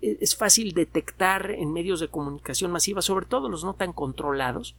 e, 0.01 0.17
es 0.23 0.35
fácil 0.35 0.73
detectar 0.73 1.51
en 1.51 1.71
medios 1.71 2.01
de 2.01 2.09
comunicación 2.09 2.73
masiva, 2.73 3.03
sobre 3.03 3.27
todo 3.27 3.51
los 3.51 3.63
no 3.63 3.75
tan 3.75 3.93
controlados, 3.93 4.75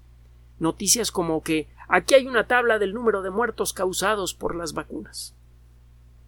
noticias 0.58 1.12
como 1.12 1.44
que 1.44 1.68
aquí 1.88 2.16
hay 2.16 2.26
una 2.26 2.48
tabla 2.48 2.80
del 2.80 2.96
número 2.96 3.22
de 3.22 3.30
muertos 3.30 3.74
causados 3.74 4.34
por 4.34 4.56
las 4.56 4.74
vacunas. 4.74 5.36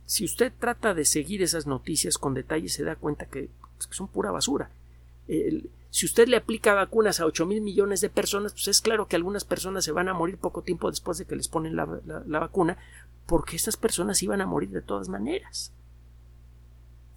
Si 0.05 0.23
usted 0.23 0.53
trata 0.59 0.93
de 0.93 1.03
seguir 1.03 1.41
esas 1.41 1.65
noticias 1.65 2.19
con 2.19 2.35
detalle, 2.35 2.69
se 2.69 2.83
da 2.83 2.95
cuenta 2.95 3.25
que, 3.25 3.49
pues, 3.77 3.89
son 3.89 4.07
pura 4.07 4.29
basura. 4.29 4.69
si 5.89 6.05
usted 6.05 6.27
le 6.27 6.37
aplica 6.37 6.75
vacunas 6.75 7.19
a 7.19 7.25
8 7.25 7.47
mil 7.47 7.61
millones 7.61 8.01
de 8.01 8.09
personas, 8.09 8.51
pues 8.51 8.67
es 8.67 8.81
claro 8.81 9.07
que 9.07 9.15
algunas 9.15 9.45
personas 9.45 9.83
se 9.83 9.91
van 9.91 10.09
a 10.09 10.13
morir 10.13 10.37
poco 10.37 10.61
tiempo 10.61 10.91
después 10.91 11.17
de 11.17 11.25
que 11.25 11.35
les 11.35 11.47
ponen 11.47 11.75
la 11.75 12.39
vacuna, 12.39 12.77
porque 13.29 13.55
estas 13.55 13.77
personas 13.77 14.23
iban 14.23 14.41
a 14.41 14.47
morir 14.47 14.71
de 14.71 14.81
todas 14.81 15.07
maneras. 15.07 15.71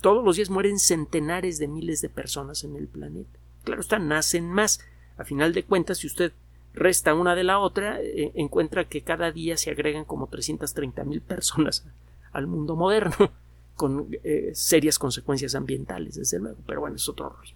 Todos 0.03 0.22
los 0.22 0.37
días 0.37 0.51
mueren 0.51 0.79
centenares 0.79 1.59
de 1.59 1.68
miles 1.68 2.03
de 2.03 2.11
personas 2.11 2.64
en 2.64 2.77
el 2.77 2.87
planeta. 2.87 3.38
Claro 3.64 3.81
está, 3.81 3.98
nacen 3.98 4.53
más. 4.53 4.81
A 5.16 5.25
final 5.25 5.55
de 5.55 5.64
cuentas, 5.64 5.98
si 5.98 6.07
usted 6.07 6.33
resta 6.75 7.14
una 7.14 7.35
de 7.35 7.44
la 7.44 7.61
otra, 7.61 7.98
eh, 8.03 8.31
encuentra 8.35 8.88
que 8.88 9.01
cada 9.01 9.33
día 9.33 9.57
se 9.57 9.70
agregan 9.70 10.05
como 10.05 10.27
330 10.27 11.03
mil 11.05 11.22
personas 11.22 11.87
al 12.33 12.46
mundo 12.46 12.77
moderno, 12.77 13.33
con 13.75 14.09
eh, 14.22 14.51
serias 14.53 14.98
consecuencias 14.98 15.55
ambientales, 15.55 16.16
desde 16.16 16.40
luego. 16.40 16.59
Pero 16.66 16.81
bueno, 16.81 16.96
es 16.96 17.09
otro 17.09 17.31
rollo. 17.31 17.55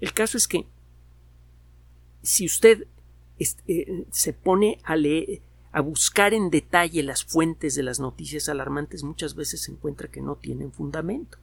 El 0.00 0.12
caso 0.12 0.36
es 0.36 0.48
que 0.48 0.66
si 2.22 2.44
usted 2.46 2.88
eh, 3.38 4.04
se 4.10 4.32
pone 4.32 4.80
a 4.82 4.96
leer, 4.96 5.42
a 5.74 5.80
buscar 5.80 6.34
en 6.34 6.50
detalle 6.50 7.02
las 7.02 7.24
fuentes 7.24 7.74
de 7.74 7.82
las 7.82 7.98
noticias 7.98 8.48
alarmantes, 8.48 9.02
muchas 9.02 9.34
veces 9.34 9.64
se 9.64 9.72
encuentra 9.72 10.06
que 10.06 10.22
no 10.22 10.36
tienen 10.36 10.70
fundamento. 10.70 11.38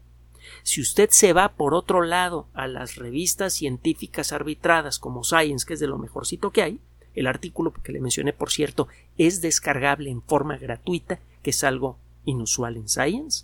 Si 0.63 0.79
usted 0.79 1.09
se 1.09 1.33
va 1.33 1.55
por 1.55 1.73
otro 1.73 2.01
lado 2.01 2.47
a 2.53 2.65
las 2.67 2.95
revistas 2.95 3.51
científicas 3.51 4.31
arbitradas 4.31 4.99
como 4.99 5.25
Science, 5.25 5.65
que 5.67 5.73
es 5.73 5.81
de 5.81 5.87
lo 5.87 5.97
mejorcito 5.97 6.51
que 6.51 6.61
hay, 6.61 6.79
el 7.13 7.27
artículo 7.27 7.73
que 7.73 7.91
le 7.91 7.99
mencioné, 7.99 8.31
por 8.31 8.51
cierto, 8.51 8.87
es 9.17 9.41
descargable 9.41 10.09
en 10.09 10.21
forma 10.21 10.57
gratuita, 10.57 11.19
que 11.43 11.49
es 11.49 11.61
algo 11.65 11.97
inusual 12.23 12.77
en 12.77 12.87
Science. 12.87 13.43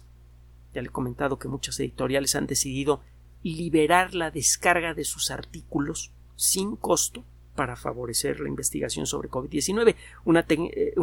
Ya 0.73 0.81
le 0.81 0.87
he 0.87 0.91
comentado 0.91 1.37
que 1.37 1.49
muchas 1.49 1.77
editoriales 1.81 2.33
han 2.35 2.47
decidido 2.47 3.01
liberar 3.43 4.15
la 4.15 4.31
descarga 4.31 4.93
de 4.93 5.03
sus 5.03 5.31
artículos 5.31 6.13
sin 6.37 6.77
costo 6.77 7.25
para 7.57 7.75
favorecer 7.75 8.39
la 8.39 8.47
investigación 8.47 9.07
sobre 9.07 9.29
COVID-19. 9.29 9.95
Una, 10.23 10.45
eh, 10.47 10.93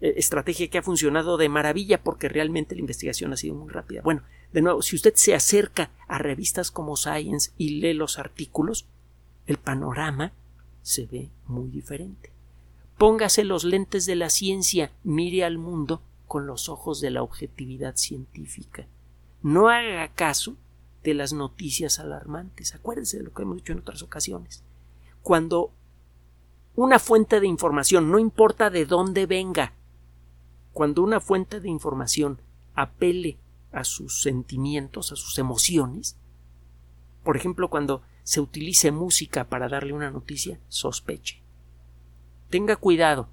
eh, 0.00 0.14
estrategia 0.16 0.68
que 0.68 0.76
ha 0.76 0.82
funcionado 0.82 1.38
de 1.38 1.48
maravilla 1.48 2.02
porque 2.02 2.28
realmente 2.28 2.74
la 2.74 2.82
investigación 2.82 3.32
ha 3.32 3.36
sido 3.38 3.54
muy 3.54 3.72
rápida. 3.72 4.02
Bueno, 4.02 4.22
de 4.52 4.60
nuevo, 4.60 4.82
si 4.82 4.94
usted 4.94 5.14
se 5.16 5.34
acerca 5.34 5.90
a 6.06 6.18
revistas 6.18 6.70
como 6.70 6.98
Science 6.98 7.50
y 7.56 7.80
lee 7.80 7.94
los 7.94 8.18
artículos, 8.18 8.86
el 9.46 9.56
panorama 9.56 10.32
se 10.82 11.06
ve 11.06 11.30
muy 11.46 11.70
diferente. 11.70 12.30
Póngase 12.98 13.42
los 13.42 13.64
lentes 13.64 14.04
de 14.04 14.16
la 14.16 14.28
ciencia, 14.28 14.92
mire 15.02 15.44
al 15.44 15.56
mundo 15.56 16.02
con 16.28 16.46
los 16.46 16.68
ojos 16.68 17.00
de 17.00 17.10
la 17.10 17.22
objetividad 17.22 17.96
científica. 17.96 18.86
No 19.42 19.70
haga 19.70 20.08
caso 20.08 20.56
de 21.02 21.14
las 21.14 21.32
noticias 21.32 21.98
alarmantes. 21.98 22.74
Acuérdese 22.74 23.16
de 23.16 23.24
lo 23.24 23.32
que 23.32 23.42
hemos 23.42 23.56
dicho 23.56 23.72
en 23.72 23.78
otras 23.78 24.02
ocasiones 24.02 24.62
cuando 25.24 25.72
una 26.76 26.98
fuente 26.98 27.40
de 27.40 27.46
información, 27.46 28.10
no 28.10 28.18
importa 28.18 28.68
de 28.68 28.84
dónde 28.84 29.24
venga, 29.24 29.72
cuando 30.72 31.02
una 31.02 31.18
fuente 31.18 31.60
de 31.60 31.70
información 31.70 32.42
apele 32.74 33.38
a 33.72 33.84
sus 33.84 34.20
sentimientos, 34.20 35.12
a 35.12 35.16
sus 35.16 35.38
emociones, 35.38 36.18
por 37.22 37.38
ejemplo, 37.38 37.70
cuando 37.70 38.02
se 38.22 38.40
utilice 38.40 38.92
música 38.92 39.44
para 39.44 39.68
darle 39.68 39.94
una 39.94 40.10
noticia, 40.10 40.60
sospeche. 40.68 41.40
Tenga 42.50 42.76
cuidado, 42.76 43.30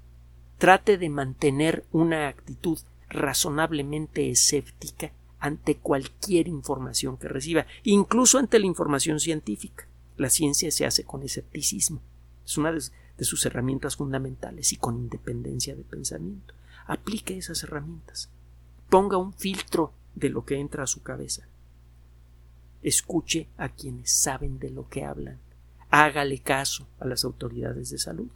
trate 0.56 0.96
de 0.96 1.10
mantener 1.10 1.84
una 1.92 2.28
actitud 2.28 2.78
razonablemente 3.10 4.30
escéptica 4.30 5.12
ante 5.38 5.76
cualquier 5.76 6.48
información 6.48 7.18
que 7.18 7.28
reciba, 7.28 7.66
incluso 7.82 8.38
ante 8.38 8.58
la 8.58 8.66
información 8.66 9.20
científica. 9.20 9.86
La 10.16 10.30
ciencia 10.30 10.70
se 10.70 10.86
hace 10.86 11.04
con 11.04 11.22
escepticismo. 11.22 12.00
Es 12.44 12.58
una 12.58 12.72
de 12.72 13.24
sus 13.24 13.44
herramientas 13.46 13.96
fundamentales 13.96 14.72
y 14.72 14.76
con 14.76 14.96
independencia 14.96 15.74
de 15.74 15.84
pensamiento. 15.84 16.54
Aplique 16.86 17.36
esas 17.36 17.62
herramientas. 17.62 18.28
Ponga 18.88 19.16
un 19.16 19.32
filtro 19.32 19.92
de 20.14 20.28
lo 20.28 20.44
que 20.44 20.58
entra 20.58 20.84
a 20.84 20.88
su 20.88 21.02
cabeza. 21.02 21.46
Escuche 22.82 23.48
a 23.56 23.68
quienes 23.68 24.12
saben 24.12 24.58
de 24.58 24.70
lo 24.70 24.88
que 24.88 25.04
hablan. 25.04 25.38
Hágale 25.90 26.40
caso 26.40 26.86
a 26.98 27.06
las 27.06 27.24
autoridades 27.24 27.90
de 27.90 27.98
salud. 27.98 28.28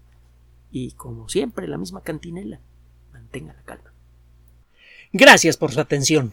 Y, 0.70 0.92
como 0.92 1.28
siempre, 1.28 1.66
la 1.66 1.78
misma 1.78 2.02
cantinela. 2.02 2.60
Mantenga 3.12 3.54
la 3.54 3.62
calma. 3.62 3.92
Gracias 5.12 5.56
por 5.56 5.72
su 5.72 5.80
atención. 5.80 6.32